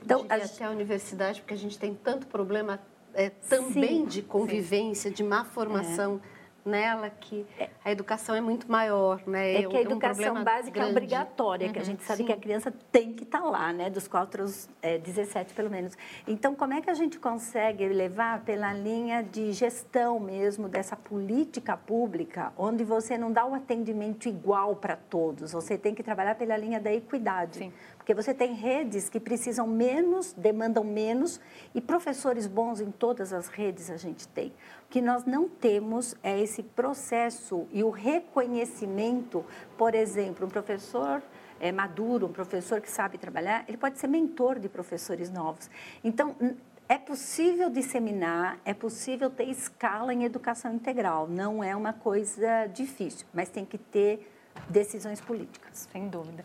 Então, 0.00 0.24
a... 0.28 0.36
até 0.36 0.64
a 0.64 0.70
universidade, 0.70 1.40
porque 1.40 1.52
a 1.52 1.56
gente 1.56 1.76
tem 1.80 1.92
tanto 1.92 2.28
problema 2.28 2.78
é, 3.12 3.30
também 3.48 4.02
sim, 4.02 4.06
de 4.06 4.22
convivência, 4.22 5.10
de 5.10 5.24
má 5.24 5.44
formação. 5.44 6.20
É 6.32 6.35
nela 6.66 7.08
que 7.08 7.46
a 7.84 7.90
educação 7.90 8.34
é 8.34 8.40
muito 8.40 8.70
maior, 8.70 9.22
né? 9.26 9.62
É 9.62 9.66
que 9.66 9.76
a 9.76 9.80
educação 9.80 10.36
um 10.36 10.44
básica 10.44 10.72
grande. 10.72 10.88
é 10.88 10.92
obrigatória, 10.92 11.66
uhum, 11.66 11.72
que 11.72 11.78
a 11.78 11.84
gente 11.84 12.02
sabe 12.02 12.18
sim. 12.18 12.26
que 12.26 12.32
a 12.32 12.36
criança 12.36 12.72
tem 12.90 13.12
que 13.12 13.22
estar 13.22 13.40
tá 13.40 13.44
lá, 13.44 13.72
né? 13.72 13.88
Dos 13.88 14.08
4 14.08 14.42
aos 14.42 14.68
é, 14.82 14.98
17, 14.98 15.54
pelo 15.54 15.70
menos. 15.70 15.96
Então, 16.26 16.54
como 16.54 16.74
é 16.74 16.80
que 16.80 16.90
a 16.90 16.94
gente 16.94 17.18
consegue 17.18 17.86
levar 17.88 18.40
pela 18.40 18.72
linha 18.72 19.22
de 19.22 19.52
gestão 19.52 20.18
mesmo 20.18 20.68
dessa 20.68 20.96
política 20.96 21.76
pública, 21.76 22.52
onde 22.56 22.84
você 22.84 23.16
não 23.16 23.32
dá 23.32 23.46
o 23.46 23.54
atendimento 23.54 24.28
igual 24.28 24.76
para 24.76 24.96
todos, 24.96 25.52
você 25.52 25.78
tem 25.78 25.94
que 25.94 26.02
trabalhar 26.02 26.34
pela 26.34 26.56
linha 26.56 26.80
da 26.80 26.92
equidade. 26.92 27.58
Sim. 27.58 27.72
Porque 28.06 28.22
você 28.22 28.32
tem 28.32 28.54
redes 28.54 29.08
que 29.08 29.18
precisam 29.18 29.66
menos, 29.66 30.32
demandam 30.32 30.84
menos, 30.84 31.40
e 31.74 31.80
professores 31.80 32.46
bons 32.46 32.80
em 32.80 32.92
todas 32.92 33.32
as 33.32 33.48
redes 33.48 33.90
a 33.90 33.96
gente 33.96 34.28
tem. 34.28 34.50
O 34.84 34.88
que 34.88 35.02
nós 35.02 35.24
não 35.24 35.48
temos 35.48 36.14
é 36.22 36.40
esse 36.40 36.62
processo 36.62 37.66
e 37.72 37.82
o 37.82 37.90
reconhecimento, 37.90 39.44
por 39.76 39.92
exemplo, 39.92 40.46
um 40.46 40.48
professor 40.48 41.20
é, 41.58 41.72
maduro, 41.72 42.26
um 42.26 42.32
professor 42.32 42.80
que 42.80 42.88
sabe 42.88 43.18
trabalhar, 43.18 43.64
ele 43.66 43.76
pode 43.76 43.98
ser 43.98 44.06
mentor 44.06 44.60
de 44.60 44.68
professores 44.68 45.28
novos. 45.28 45.68
Então, 46.04 46.36
é 46.88 46.98
possível 46.98 47.68
disseminar, 47.68 48.60
é 48.64 48.72
possível 48.72 49.28
ter 49.28 49.48
escala 49.48 50.14
em 50.14 50.22
educação 50.22 50.72
integral, 50.72 51.26
não 51.26 51.64
é 51.64 51.74
uma 51.74 51.92
coisa 51.92 52.66
difícil, 52.66 53.26
mas 53.34 53.48
tem 53.48 53.64
que 53.64 53.78
ter 53.78 54.32
decisões 54.68 55.20
políticas. 55.20 55.88
Sem 55.92 56.08
dúvida. 56.08 56.44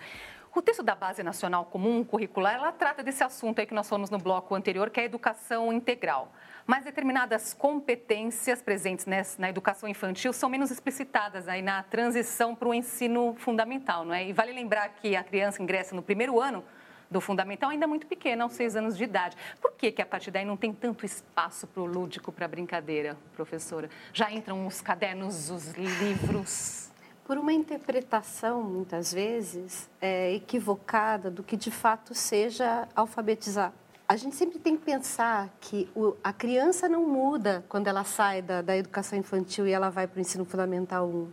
O 0.53 0.61
texto 0.61 0.83
da 0.83 0.93
Base 0.93 1.23
Nacional 1.23 1.63
Comum 1.63 2.03
Curricular, 2.03 2.55
ela 2.55 2.73
trata 2.73 3.01
desse 3.01 3.23
assunto 3.23 3.59
aí 3.59 3.65
que 3.65 3.73
nós 3.73 3.87
falamos 3.87 4.09
no 4.09 4.17
bloco 4.17 4.53
anterior, 4.53 4.89
que 4.89 4.99
é 4.99 5.03
a 5.03 5.05
educação 5.05 5.71
integral. 5.71 6.29
Mas 6.67 6.83
determinadas 6.83 7.53
competências 7.53 8.61
presentes 8.61 9.07
na 9.37 9.49
educação 9.49 9.87
infantil 9.87 10.33
são 10.33 10.49
menos 10.49 10.69
explicitadas 10.69 11.47
aí 11.47 11.61
na 11.61 11.81
transição 11.83 12.53
para 12.53 12.67
o 12.67 12.73
ensino 12.73 13.33
fundamental, 13.37 14.03
não 14.03 14.13
é? 14.13 14.27
E 14.27 14.33
vale 14.33 14.51
lembrar 14.51 14.89
que 14.89 15.15
a 15.15 15.23
criança 15.23 15.63
ingressa 15.63 15.95
no 15.95 16.01
primeiro 16.01 16.37
ano 16.41 16.65
do 17.09 17.21
fundamental 17.21 17.69
ainda 17.69 17.87
muito 17.87 18.05
pequena, 18.05 18.43
aos 18.43 18.51
seis 18.51 18.75
anos 18.75 18.97
de 18.97 19.05
idade. 19.05 19.37
Por 19.61 19.71
que, 19.71 19.89
que 19.89 20.01
a 20.01 20.05
partir 20.05 20.31
daí 20.31 20.43
não 20.43 20.57
tem 20.57 20.73
tanto 20.73 21.05
espaço 21.05 21.65
para 21.65 21.81
o 21.81 21.85
lúdico, 21.85 22.29
para 22.29 22.43
a 22.43 22.49
brincadeira, 22.49 23.17
professora? 23.33 23.89
Já 24.11 24.29
entram 24.29 24.67
os 24.67 24.81
cadernos, 24.81 25.49
os 25.49 25.71
livros? 25.71 26.90
Por 27.25 27.37
uma 27.37 27.53
interpretação, 27.53 28.63
muitas 28.63 29.13
vezes, 29.13 29.89
é, 30.01 30.33
equivocada 30.33 31.29
do 31.29 31.43
que 31.43 31.55
de 31.55 31.71
fato 31.71 32.13
seja 32.13 32.87
alfabetizar. 32.95 33.73
A 34.07 34.17
gente 34.17 34.35
sempre 34.35 34.59
tem 34.59 34.75
que 34.75 34.83
pensar 34.83 35.49
que 35.61 35.89
o, 35.95 36.15
a 36.21 36.33
criança 36.33 36.89
não 36.89 37.07
muda 37.07 37.63
quando 37.69 37.87
ela 37.87 38.03
sai 38.03 38.41
da, 38.41 38.61
da 38.61 38.75
educação 38.75 39.17
infantil 39.17 39.65
e 39.65 39.71
ela 39.71 39.89
vai 39.89 40.05
para 40.05 40.17
o 40.17 40.21
ensino 40.21 40.43
fundamental 40.43 41.07
1. 41.07 41.31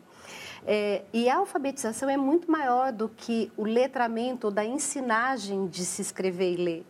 É, 0.65 1.03
e 1.13 1.29
a 1.29 1.39
alfabetização 1.39 2.09
é 2.09 2.17
muito 2.17 2.51
maior 2.51 2.93
do 2.93 3.09
que 3.09 3.51
o 3.57 3.65
letramento 3.65 4.47
ou 4.47 4.53
da 4.53 4.65
ensinagem 4.65 5.67
de 5.67 5.85
se 5.85 6.03
escrever 6.03 6.53
e 6.53 6.57
ler. 6.57 6.87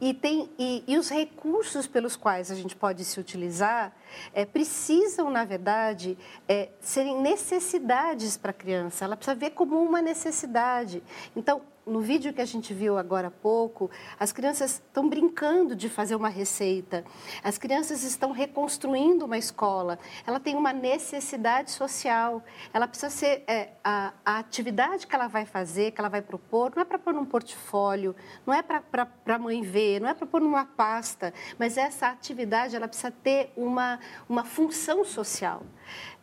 E, 0.00 0.12
tem, 0.12 0.50
e, 0.58 0.84
e 0.86 0.98
os 0.98 1.08
recursos 1.08 1.86
pelos 1.86 2.14
quais 2.14 2.50
a 2.50 2.54
gente 2.54 2.76
pode 2.76 3.04
se 3.04 3.18
utilizar 3.18 3.92
é, 4.34 4.44
precisam, 4.44 5.30
na 5.30 5.44
verdade, 5.44 6.16
é, 6.46 6.68
serem 6.80 7.20
necessidades 7.20 8.36
para 8.36 8.50
a 8.50 8.54
criança. 8.54 9.04
Ela 9.04 9.16
precisa 9.16 9.34
ver 9.34 9.50
como 9.50 9.80
uma 9.82 10.02
necessidade. 10.02 11.02
Então, 11.34 11.62
no 11.88 12.00
vídeo 12.00 12.32
que 12.32 12.40
a 12.40 12.44
gente 12.44 12.72
viu 12.74 12.98
agora 12.98 13.28
há 13.28 13.30
pouco, 13.30 13.90
as 14.18 14.32
crianças 14.32 14.72
estão 14.72 15.08
brincando 15.08 15.74
de 15.74 15.88
fazer 15.88 16.14
uma 16.14 16.28
receita, 16.28 17.04
as 17.42 17.58
crianças 17.58 18.02
estão 18.02 18.30
reconstruindo 18.30 19.24
uma 19.24 19.38
escola, 19.38 19.98
ela 20.26 20.38
tem 20.38 20.54
uma 20.54 20.72
necessidade 20.72 21.70
social, 21.70 22.44
ela 22.72 22.86
precisa 22.86 23.10
ser, 23.10 23.44
é, 23.46 23.70
a, 23.82 24.12
a, 24.24 24.38
atividade 24.38 25.06
que 25.06 25.14
ela 25.14 25.28
vai 25.28 25.44
fazer, 25.44 25.92
que 25.92 26.00
ela 26.00 26.08
vai 26.08 26.22
propor, 26.22 26.72
não 26.74 26.82
é 26.82 26.84
para 26.84 26.98
pôr 26.98 27.14
num 27.14 27.24
portfólio, 27.24 28.14
não 28.46 28.52
é 28.52 28.62
para 28.62 29.08
a 29.26 29.38
mãe 29.38 29.62
ver, 29.62 30.00
não 30.00 30.08
é 30.08 30.14
para 30.14 30.26
pôr 30.26 30.40
numa 30.40 30.64
pasta, 30.64 31.32
mas 31.58 31.76
essa 31.76 32.08
atividade 32.08 32.76
ela 32.76 32.86
precisa 32.86 33.10
ter 33.10 33.52
uma, 33.56 33.98
uma 34.28 34.44
função 34.44 35.04
social. 35.04 35.62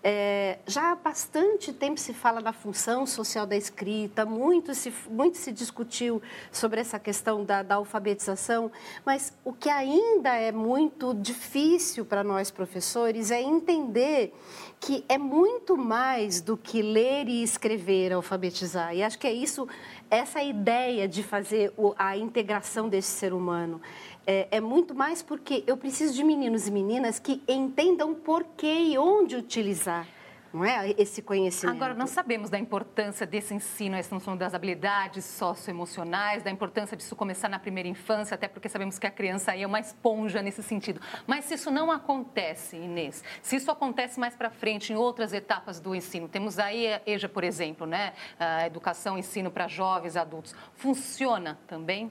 É, 0.07 0.59
já 0.67 0.91
há 0.91 0.95
bastante 0.95 1.73
tempo 1.73 1.99
se 1.99 2.13
fala 2.13 2.39
da 2.39 2.53
função 2.53 3.07
social 3.07 3.47
da 3.47 3.55
escrita, 3.55 4.23
muito 4.23 4.75
se, 4.75 4.93
muito 5.09 5.35
se 5.35 5.51
discutiu 5.51 6.21
sobre 6.51 6.79
essa 6.79 6.99
questão 6.99 7.43
da, 7.43 7.63
da 7.63 7.73
alfabetização, 7.73 8.71
mas 9.03 9.33
o 9.43 9.51
que 9.51 9.67
ainda 9.67 10.35
é 10.35 10.51
muito 10.51 11.11
difícil 11.15 12.05
para 12.05 12.23
nós 12.23 12.51
professores 12.51 13.31
é 13.31 13.41
entender 13.41 14.31
que 14.85 15.03
é 15.09 15.17
muito 15.17 15.75
mais 15.75 16.41
do 16.41 16.55
que 16.55 16.79
ler 16.79 17.27
e 17.27 17.41
escrever 17.41 18.13
alfabetizar. 18.13 18.95
E 18.95 19.01
acho 19.01 19.17
que 19.17 19.25
é 19.25 19.33
isso, 19.33 19.67
essa 20.11 20.43
ideia 20.43 21.07
de 21.07 21.23
fazer 21.23 21.73
a 21.97 22.15
integração 22.15 22.87
desse 22.87 23.07
ser 23.07 23.33
humano 23.33 23.81
é, 24.27 24.47
é, 24.51 24.61
muito 24.61 24.93
mais 24.93 25.23
porque 25.23 25.63
eu 25.65 25.75
preciso 25.75 26.13
de 26.13 26.23
meninos 26.23 26.67
e 26.67 26.71
meninas 26.71 27.17
que 27.17 27.41
entendam 27.47 28.13
por 28.13 28.43
que 28.55 28.71
e 28.71 28.95
onde 28.95 29.35
utilizar. 29.35 30.07
Não 30.55 30.63
é 30.63 30.95
esse 30.97 31.21
conhecimento. 31.21 31.75
Agora, 31.75 31.93
nós 31.93 32.11
sabemos 32.11 32.49
da 32.49 32.57
importância 32.57 33.27
desse 33.27 33.53
ensino, 33.53 33.97
essa 33.97 34.15
noção 34.15 34.37
das 34.37 34.53
habilidades 34.53 35.25
socioemocionais, 35.25 36.43
da 36.43 36.49
importância 36.49 36.95
disso 36.95 37.13
começar 37.13 37.49
na 37.49 37.59
primeira 37.59 37.89
infância, 37.89 38.35
até 38.35 38.47
porque 38.47 38.69
sabemos 38.69 38.97
que 38.97 39.05
a 39.05 39.11
criança 39.11 39.51
aí 39.51 39.63
é 39.63 39.67
uma 39.67 39.81
esponja 39.81 40.41
nesse 40.41 40.63
sentido. 40.63 41.01
Mas 41.27 41.43
se 41.43 41.55
isso 41.55 41.69
não 41.69 41.91
acontece, 41.91 42.77
Inês, 42.77 43.21
se 43.41 43.57
isso 43.57 43.69
acontece 43.69 44.17
mais 44.17 44.33
para 44.33 44.49
frente, 44.49 44.93
em 44.93 44.95
outras 44.95 45.33
etapas 45.33 45.81
do 45.81 45.93
ensino, 45.93 46.29
temos 46.29 46.57
aí 46.57 46.87
a 46.87 47.01
EJA, 47.05 47.27
por 47.27 47.43
exemplo, 47.43 47.85
né? 47.85 48.13
a 48.39 48.65
educação, 48.65 49.17
ensino 49.17 49.51
para 49.51 49.67
jovens, 49.67 50.15
adultos, 50.15 50.55
funciona 50.73 51.59
também? 51.67 52.09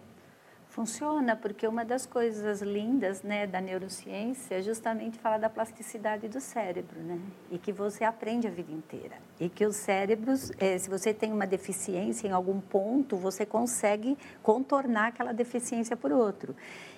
Funciona 0.74 1.36
porque 1.36 1.68
uma 1.68 1.84
das 1.84 2.04
coisas 2.04 2.60
lindas 2.60 3.22
né, 3.22 3.46
da 3.46 3.60
neurociência 3.60 4.56
é 4.56 4.60
justamente 4.60 5.16
falar 5.20 5.38
da 5.38 5.48
plasticidade 5.48 6.26
do 6.26 6.40
cérebro, 6.40 6.98
né? 6.98 7.20
E 7.48 7.58
que 7.58 7.70
você 7.70 8.02
aprende 8.02 8.48
a 8.48 8.50
vida 8.50 8.72
inteira. 8.72 9.14
E 9.38 9.48
que 9.48 9.64
os 9.64 9.76
cérebros, 9.76 10.50
é, 10.58 10.76
se 10.76 10.90
você 10.90 11.14
tem 11.14 11.32
uma 11.32 11.46
deficiência 11.46 12.26
em 12.26 12.32
algum 12.32 12.60
ponto, 12.60 13.16
você 13.16 13.46
consegue 13.46 14.18
contornar 14.42 15.10
aquela 15.10 15.32
deficiência 15.32 15.96
por 15.96 16.10
outro. 16.10 16.56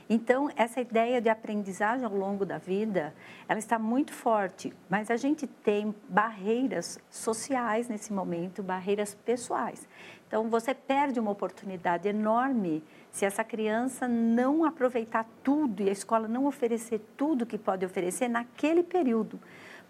Então, 0.09 0.49
essa 0.57 0.81
ideia 0.81 1.21
de 1.21 1.29
aprendizagem 1.29 2.07
ao 2.07 2.15
longo 2.15 2.47
da 2.47 2.57
vida, 2.57 3.13
ela 3.47 3.59
está 3.59 3.79
muito 3.79 4.13
forte, 4.13 4.73
mas 4.89 5.11
a 5.11 5.17
gente 5.17 5.47
tem 5.47 5.95
barreiras 6.09 6.99
sociais 7.11 7.89
nesse 7.89 8.11
momento, 8.11 8.63
barreiras 8.63 9.15
pessoais. 9.15 9.87
Então, 10.29 10.49
você 10.49 10.73
perde 10.73 11.21
uma 11.21 11.31
oportunidade 11.31 12.09
enorme 12.09 12.83
se 13.17 13.25
essa 13.25 13.43
criança 13.43 14.07
não 14.07 14.63
aproveitar 14.63 15.27
tudo 15.43 15.83
e 15.83 15.89
a 15.89 15.93
escola 15.93 16.29
não 16.29 16.45
oferecer 16.45 17.01
tudo 17.17 17.47
que 17.47 17.57
pode 17.57 17.83
oferecer 17.83 18.29
naquele 18.29 18.83
período. 18.83 19.41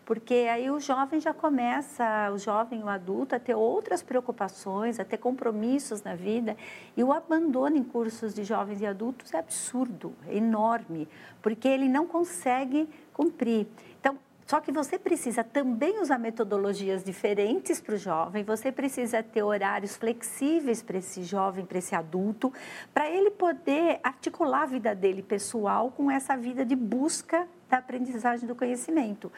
Porque 0.04 0.46
aí 0.48 0.70
o 0.70 0.78
jovem 0.78 1.18
já 1.18 1.34
começa, 1.34 2.30
o 2.32 2.38
jovem, 2.38 2.84
o 2.84 2.88
adulto, 2.88 3.34
a 3.34 3.40
ter 3.40 3.56
outras 3.56 4.00
preocupações, 4.00 5.00
a 5.00 5.04
ter 5.04 5.16
compromissos 5.16 6.04
na 6.04 6.14
vida. 6.14 6.56
E 6.96 7.02
o 7.02 7.12
abandono 7.12 7.76
em 7.76 7.82
cursos 7.82 8.32
de 8.32 8.44
jovens 8.44 8.80
e 8.80 8.86
adultos 8.86 9.34
é 9.34 9.38
absurdo, 9.38 10.14
é 10.28 10.36
enorme, 10.36 11.08
porque 11.42 11.66
ele 11.66 11.88
não 11.88 12.06
consegue 12.06 12.88
cumprir. 13.12 13.66
Então, 13.98 14.16
só 14.46 14.60
que 14.60 14.70
você 14.70 14.96
precisa 14.96 15.42
também 15.42 16.00
usar 16.00 16.18
metodologias 16.18 17.02
diferentes 17.02 17.80
para 17.80 17.96
o 17.96 17.98
jovem, 17.98 18.44
você 18.44 18.70
precisa 18.70 19.20
ter 19.20 19.42
horários 19.42 19.96
flexíveis 19.96 20.80
para 20.80 20.98
esse 20.98 21.24
jovem, 21.24 21.66
para 21.66 21.78
esse 21.78 21.96
adulto, 21.96 22.52
para 22.94 23.10
ele 23.10 23.30
poder 23.30 23.98
articular 24.04 24.62
a 24.62 24.66
vida 24.66 24.94
dele 24.94 25.20
pessoal 25.20 25.90
com 25.90 26.08
essa 26.08 26.36
vida 26.36 26.64
de 26.64 26.76
busca 26.76 27.48
da 27.68 27.78
aprendizagem 27.78 28.46
do 28.46 28.54
conhecimento. 28.54 29.32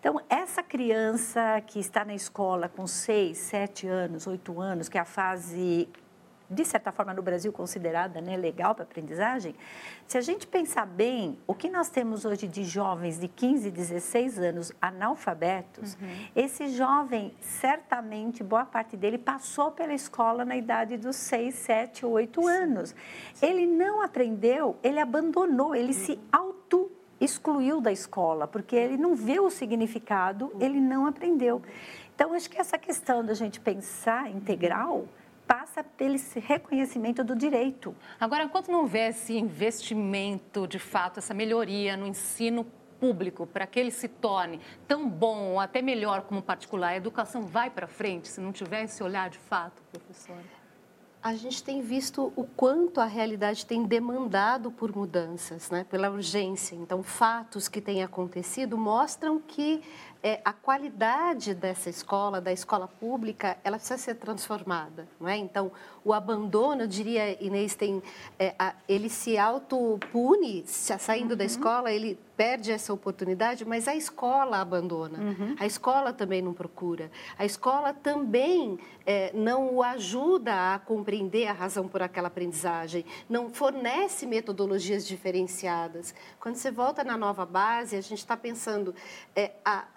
Então, 0.00 0.20
essa 0.28 0.60
criança 0.60 1.62
que 1.64 1.78
está 1.78 2.04
na 2.04 2.14
escola 2.14 2.68
com 2.68 2.84
6, 2.84 3.38
7 3.38 3.86
anos, 3.86 4.26
8 4.26 4.60
anos, 4.60 4.88
que 4.88 4.98
é 4.98 5.00
a 5.00 5.04
fase 5.04 5.88
de 6.50 6.64
certa 6.64 6.90
forma 6.90 7.12
no 7.12 7.22
Brasil 7.22 7.52
considerada 7.52 8.20
né, 8.20 8.36
legal 8.36 8.74
para 8.74 8.84
aprendizagem, 8.84 9.54
se 10.06 10.16
a 10.16 10.20
gente 10.20 10.46
pensar 10.46 10.86
bem, 10.86 11.38
o 11.46 11.54
que 11.54 11.68
nós 11.68 11.90
temos 11.90 12.24
hoje 12.24 12.48
de 12.48 12.64
jovens 12.64 13.18
de 13.18 13.28
15, 13.28 13.70
16 13.70 14.38
anos 14.38 14.72
analfabetos, 14.80 15.94
uhum. 15.94 16.08
esse 16.34 16.68
jovem, 16.68 17.34
certamente, 17.40 18.42
boa 18.42 18.64
parte 18.64 18.96
dele 18.96 19.18
passou 19.18 19.70
pela 19.72 19.92
escola 19.92 20.44
na 20.44 20.56
idade 20.56 20.96
dos 20.96 21.16
6, 21.16 21.54
7, 21.54 22.06
8 22.06 22.40
Sim. 22.40 22.48
anos. 22.48 22.94
Ele 23.42 23.66
não 23.66 24.02
aprendeu, 24.02 24.76
ele 24.82 24.98
abandonou, 24.98 25.74
ele 25.74 25.88
uhum. 25.88 25.92
se 25.92 26.18
auto 26.32 26.90
excluiu 27.20 27.80
da 27.80 27.92
escola, 27.92 28.46
porque 28.46 28.76
ele 28.76 28.96
não 28.96 29.14
viu 29.14 29.46
o 29.46 29.50
significado, 29.50 30.50
uhum. 30.54 30.62
ele 30.62 30.80
não 30.80 31.06
aprendeu. 31.06 31.60
Então, 32.14 32.32
acho 32.32 32.48
que 32.48 32.58
essa 32.58 32.78
questão 32.78 33.24
da 33.24 33.34
gente 33.34 33.60
pensar 33.60 34.30
integral 34.30 35.06
passa 35.78 35.84
pelo 35.96 36.16
reconhecimento 36.46 37.24
do 37.24 37.34
direito. 37.36 37.94
Agora, 38.18 38.44
enquanto 38.44 38.70
não 38.70 38.80
houver 38.80 39.10
esse 39.10 39.36
investimento, 39.36 40.66
de 40.66 40.78
fato, 40.78 41.18
essa 41.18 41.34
melhoria 41.34 41.96
no 41.96 42.06
ensino 42.06 42.66
público 43.00 43.46
para 43.46 43.66
que 43.66 43.78
ele 43.78 43.90
se 43.90 44.08
torne 44.08 44.60
tão 44.86 45.08
bom 45.08 45.52
ou 45.52 45.60
até 45.60 45.80
melhor 45.80 46.22
como 46.22 46.42
particular, 46.42 46.88
a 46.88 46.96
educação 46.96 47.42
vai 47.42 47.70
para 47.70 47.86
frente 47.86 48.28
se 48.28 48.40
não 48.40 48.52
tiver 48.52 48.84
esse 48.84 49.02
olhar 49.02 49.30
de 49.30 49.38
fato, 49.38 49.80
professora? 49.92 50.58
a 51.22 51.34
gente 51.34 51.62
tem 51.62 51.82
visto 51.82 52.32
o 52.36 52.44
quanto 52.44 53.00
a 53.00 53.04
realidade 53.04 53.66
tem 53.66 53.84
demandado 53.84 54.70
por 54.70 54.94
mudanças, 54.94 55.68
né? 55.70 55.84
pela 55.84 56.10
urgência. 56.10 56.76
Então, 56.76 57.02
fatos 57.02 57.68
que 57.68 57.80
têm 57.80 58.02
acontecido 58.02 58.78
mostram 58.78 59.40
que 59.40 59.82
é, 60.22 60.40
a 60.44 60.52
qualidade 60.52 61.54
dessa 61.54 61.88
escola, 61.88 62.40
da 62.40 62.52
escola 62.52 62.88
pública, 62.88 63.56
ela 63.62 63.76
precisa 63.76 63.98
ser 63.98 64.14
transformada, 64.16 65.06
não 65.20 65.28
é? 65.28 65.36
Então, 65.36 65.70
o 66.04 66.12
abandono, 66.12 66.82
eu 66.82 66.88
diria, 66.88 67.42
Inês, 67.42 67.74
tem, 67.74 68.02
é, 68.38 68.54
a, 68.58 68.74
ele 68.88 69.08
se 69.08 69.38
autopune, 69.38 70.64
saindo 70.66 71.32
uhum. 71.32 71.36
da 71.36 71.44
escola, 71.44 71.92
ele 71.92 72.18
perde 72.38 72.70
essa 72.70 72.92
oportunidade, 72.92 73.64
mas 73.64 73.88
a 73.88 73.96
escola 73.96 74.60
abandona, 74.60 75.18
uhum. 75.18 75.56
a 75.58 75.66
escola 75.66 76.12
também 76.12 76.40
não 76.40 76.54
procura, 76.54 77.10
a 77.36 77.44
escola 77.44 77.92
também 77.92 78.78
é, 79.04 79.32
não 79.34 79.74
o 79.74 79.82
ajuda 79.82 80.74
a 80.74 80.78
compreender 80.78 81.48
a 81.48 81.52
razão 81.52 81.88
por 81.88 82.00
aquela 82.00 82.28
aprendizagem, 82.28 83.04
não 83.28 83.50
fornece 83.50 84.24
metodologias 84.24 85.04
diferenciadas. 85.04 86.14
Quando 86.38 86.54
você 86.54 86.70
volta 86.70 87.02
na 87.02 87.16
nova 87.16 87.44
base, 87.44 87.96
a 87.96 88.00
gente 88.00 88.18
está 88.18 88.36
pensando, 88.36 88.94
é, 89.34 89.50
a, 89.64 89.88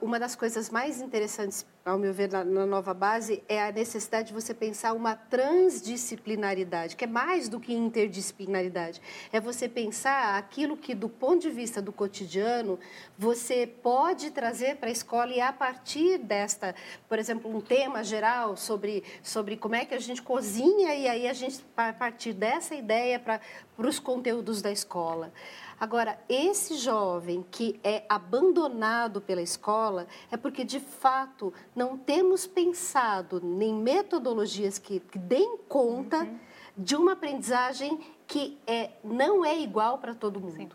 uma 0.00 0.18
das 0.18 0.34
coisas 0.34 0.70
mais 0.70 1.00
interessantes, 1.00 1.64
ao 1.84 1.96
meu 1.96 2.12
ver, 2.12 2.30
na, 2.30 2.44
na, 2.44 2.66
nova 2.66 2.92
base 2.92 3.42
é 3.48 3.62
a 3.62 3.70
necessidade 3.70 4.28
de 4.28 4.34
você 4.34 4.52
pensar 4.52 4.92
uma 4.92 5.14
transdisciplinaridade, 5.14 6.96
que 6.96 7.04
é 7.04 7.06
mais 7.06 7.48
do 7.48 7.60
que 7.60 7.72
interdisciplinaridade. 7.72 9.00
É 9.32 9.40
você 9.40 9.68
pensar 9.68 10.36
aquilo 10.36 10.76
que, 10.76 10.94
do 10.94 11.08
ponto 11.08 11.42
de 11.42 11.50
vista 11.50 11.80
do 11.80 11.92
cotidiano, 11.92 12.78
você 13.16 13.66
pode 13.66 14.32
trazer 14.32 14.76
para 14.76 14.88
a 14.88 14.92
escola 14.92 15.32
e 15.32 15.40
a 15.40 15.52
partir 15.52 16.18
desta, 16.18 16.74
por 17.08 17.18
exemplo, 17.18 17.48
um 17.54 17.60
tema 17.60 18.02
geral 18.02 18.56
sobre, 18.56 19.04
sobre 19.22 19.56
como 19.56 19.76
é 19.76 19.84
que 19.84 19.94
a 19.94 20.00
gente 20.00 20.20
cozinha 20.20 20.92
e 20.94 21.06
aí 21.06 21.28
a 21.28 21.32
gente, 21.32 21.64
a 21.76 21.92
partir 21.92 22.32
dessa 22.32 22.74
ideia, 22.74 23.20
para 23.20 23.40
os 23.78 24.00
conteúdos 24.00 24.60
da 24.60 24.72
escola. 24.72 25.32
Agora, 25.80 26.18
esse 26.28 26.76
jovem 26.76 27.44
que 27.50 27.78
é 27.84 28.04
abandonado 28.08 29.20
pela 29.20 29.40
escola 29.40 30.08
é 30.30 30.36
porque, 30.36 30.64
de 30.64 30.80
fato, 30.80 31.52
não 31.74 31.96
temos 31.96 32.46
pensado 32.46 33.40
em 33.60 33.74
metodologias 33.74 34.78
que, 34.78 34.98
que 34.98 35.18
deem 35.18 35.56
conta 35.68 36.24
uhum. 36.24 36.38
de 36.76 36.96
uma 36.96 37.12
aprendizagem 37.12 38.00
que 38.26 38.58
é, 38.66 38.90
não 39.04 39.44
é 39.44 39.56
igual 39.58 39.98
para 39.98 40.14
todo 40.14 40.40
mundo. 40.40 40.56
Sim. 40.56 40.68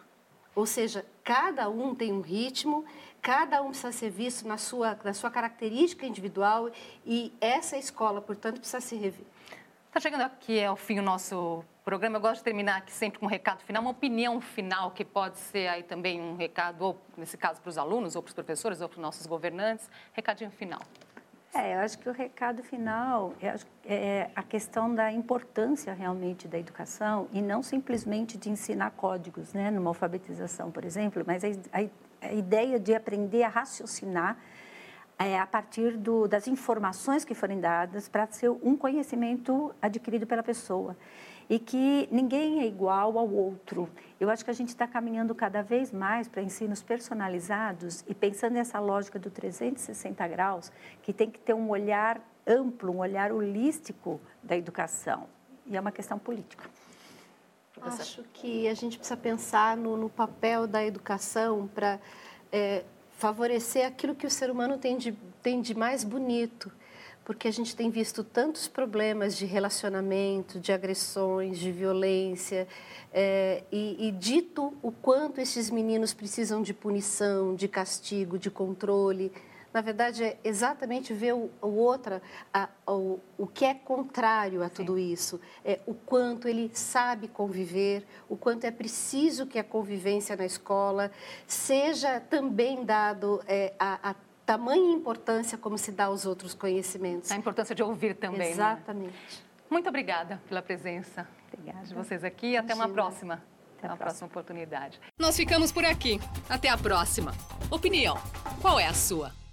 Ou 0.55 0.65
seja, 0.65 1.05
cada 1.23 1.69
um 1.69 1.93
tem 1.93 2.13
um 2.13 2.21
ritmo, 2.21 2.85
cada 3.21 3.61
um 3.61 3.69
precisa 3.69 3.91
ser 3.91 4.09
visto 4.09 4.47
na 4.47 4.57
sua, 4.57 4.97
na 5.03 5.13
sua 5.13 5.29
característica 5.29 6.05
individual 6.05 6.69
e 7.05 7.33
essa 7.41 7.77
escola, 7.77 8.21
portanto, 8.21 8.59
precisa 8.59 8.79
se 8.79 8.95
rever. 8.95 9.25
Está 9.87 9.99
chegando 9.99 10.21
aqui 10.21 10.63
ao 10.63 10.75
fim 10.75 10.99
o 10.99 11.03
nosso 11.03 11.63
programa, 11.83 12.17
eu 12.17 12.21
gosto 12.21 12.37
de 12.37 12.43
terminar 12.45 12.77
aqui 12.77 12.93
sempre 12.93 13.19
com 13.19 13.25
um 13.25 13.29
recado 13.29 13.61
final, 13.63 13.81
uma 13.81 13.91
opinião 13.91 14.39
final, 14.39 14.91
que 14.91 15.03
pode 15.03 15.37
ser 15.37 15.67
aí 15.67 15.83
também 15.83 16.21
um 16.21 16.35
recado, 16.35 16.81
ou 16.81 17.01
nesse 17.17 17.37
caso 17.37 17.61
para 17.61 17.69
os 17.69 17.77
alunos, 17.77 18.15
ou 18.15 18.23
para 18.23 18.29
os 18.29 18.33
professores, 18.33 18.79
ou 18.79 18.87
para 18.87 18.95
os 18.95 19.01
nossos 19.01 19.27
governantes. 19.27 19.89
Recadinho 20.13 20.49
final. 20.51 20.81
É, 21.53 21.75
eu 21.75 21.79
acho 21.81 21.99
que 21.99 22.09
o 22.09 22.13
recado 22.13 22.63
final 22.63 23.33
é 23.85 24.29
a 24.35 24.41
questão 24.41 24.95
da 24.95 25.11
importância 25.11 25.93
realmente 25.93 26.47
da 26.47 26.57
educação 26.57 27.27
e 27.31 27.41
não 27.43 27.61
simplesmente 27.61 28.37
de 28.37 28.49
ensinar 28.49 28.89
códigos, 28.91 29.53
né, 29.53 29.69
numa 29.69 29.91
alfabetização, 29.91 30.71
por 30.71 30.83
exemplo, 30.83 31.23
mas 31.27 31.43
a, 31.43 31.47
a, 31.49 32.27
a 32.27 32.33
ideia 32.33 32.79
de 32.79 32.95
aprender 32.95 33.43
a 33.43 33.49
raciocinar 33.49 34.35
é, 35.19 35.37
a 35.37 35.45
partir 35.45 35.95
do, 35.95 36.27
das 36.27 36.47
informações 36.47 37.23
que 37.23 37.35
forem 37.35 37.59
dadas 37.59 38.09
para 38.09 38.25
ser 38.31 38.49
um 38.49 38.75
conhecimento 38.75 39.75
adquirido 39.79 40.25
pela 40.25 40.41
pessoa 40.41 40.97
e 41.49 41.59
que 41.59 42.07
ninguém 42.11 42.61
é 42.61 42.65
igual 42.65 43.17
ao 43.17 43.29
outro. 43.29 43.89
Eu 44.19 44.29
acho 44.29 44.43
que 44.43 44.51
a 44.51 44.53
gente 44.53 44.69
está 44.69 44.87
caminhando 44.87 45.35
cada 45.35 45.61
vez 45.61 45.91
mais 45.91 46.27
para 46.27 46.41
ensinos 46.41 46.81
personalizados 46.81 48.03
e 48.07 48.13
pensando 48.13 48.53
nessa 48.53 48.79
lógica 48.79 49.19
do 49.19 49.29
360 49.29 50.27
graus, 50.27 50.71
que 51.01 51.11
tem 51.11 51.29
que 51.29 51.39
ter 51.39 51.53
um 51.53 51.69
olhar 51.69 52.21
amplo, 52.47 52.93
um 52.93 52.99
olhar 52.99 53.31
holístico 53.31 54.19
da 54.41 54.55
educação. 54.55 55.27
E 55.65 55.77
é 55.77 55.79
uma 55.79 55.91
questão 55.91 56.19
política. 56.19 56.69
Acho 57.81 58.23
que 58.33 58.67
a 58.67 58.73
gente 58.73 58.97
precisa 58.97 59.17
pensar 59.17 59.75
no, 59.75 59.97
no 59.97 60.09
papel 60.09 60.67
da 60.67 60.85
educação 60.85 61.67
para 61.67 61.99
é, 62.51 62.83
favorecer 63.17 63.85
aquilo 63.85 64.15
que 64.15 64.25
o 64.25 64.29
ser 64.29 64.49
humano 64.49 64.77
tem 64.77 64.97
de, 64.97 65.11
tem 65.41 65.61
de 65.61 65.75
mais 65.75 66.03
bonito, 66.03 66.71
porque 67.25 67.47
a 67.47 67.51
gente 67.51 67.75
tem 67.75 67.89
visto 67.89 68.23
tantos 68.23 68.67
problemas 68.67 69.37
de 69.37 69.45
relacionamento, 69.45 70.59
de 70.59 70.71
agressões, 70.71 71.57
de 71.57 71.71
violência, 71.71 72.67
é, 73.13 73.63
e, 73.71 74.07
e, 74.07 74.11
dito 74.11 74.73
o 74.81 74.91
quanto 74.91 75.39
esses 75.39 75.69
meninos 75.69 76.13
precisam 76.13 76.61
de 76.61 76.73
punição, 76.73 77.55
de 77.55 77.67
castigo, 77.67 78.37
de 78.37 78.49
controle. 78.49 79.31
Na 79.73 79.81
verdade, 79.81 80.23
é 80.23 80.37
exatamente 80.43 81.13
ver 81.13 81.33
o, 81.33 81.49
o 81.59 81.67
outra, 81.67 82.21
a, 82.53 82.69
o, 82.87 83.19
o 83.37 83.47
que 83.47 83.65
é 83.65 83.73
contrário 83.73 84.61
a 84.61 84.69
tudo 84.69 84.95
Sim. 84.95 85.11
isso. 85.11 85.41
É 85.65 85.79
o 85.87 85.95
quanto 85.95 86.47
ele 86.47 86.69
sabe 86.73 87.27
conviver, 87.27 88.05
o 88.29 88.37
quanto 88.37 88.65
é 88.65 88.71
preciso 88.71 89.47
que 89.47 89.57
a 89.57 89.63
convivência 89.63 90.35
na 90.35 90.45
escola 90.45 91.11
seja 91.47 92.19
também 92.19 92.85
dado 92.85 93.41
é, 93.47 93.73
a, 93.79 94.11
a 94.11 94.15
tamanha 94.45 94.93
importância 94.93 95.57
como 95.57 95.77
se 95.77 95.91
dá 95.91 96.05
aos 96.05 96.25
outros 96.25 96.53
conhecimentos. 96.53 97.31
A 97.31 97.35
importância 97.35 97.73
de 97.73 97.83
ouvir 97.83 98.15
também. 98.15 98.39
Né? 98.39 98.51
Exatamente. 98.51 99.13
Né? 99.13 99.53
Muito 99.69 99.89
obrigada 99.89 100.41
pela 100.47 100.61
presença 100.61 101.27
obrigada. 101.51 101.85
de 101.85 101.95
vocês 101.95 102.23
aqui. 102.23 102.55
Até 102.55 102.73
uma 102.73 102.87
próxima. 102.87 103.41
Até 103.77 103.87
uma 103.87 103.97
próxima 103.97 104.27
oportunidade. 104.27 104.99
Nós 105.17 105.35
ficamos 105.35 105.71
por 105.71 105.83
aqui. 105.83 106.19
Até 106.49 106.69
a 106.69 106.77
próxima. 106.77 107.33
Opinião. 107.69 108.17
Qual 108.61 108.79
é 108.79 108.85
a 108.85 108.93
sua? 108.93 109.33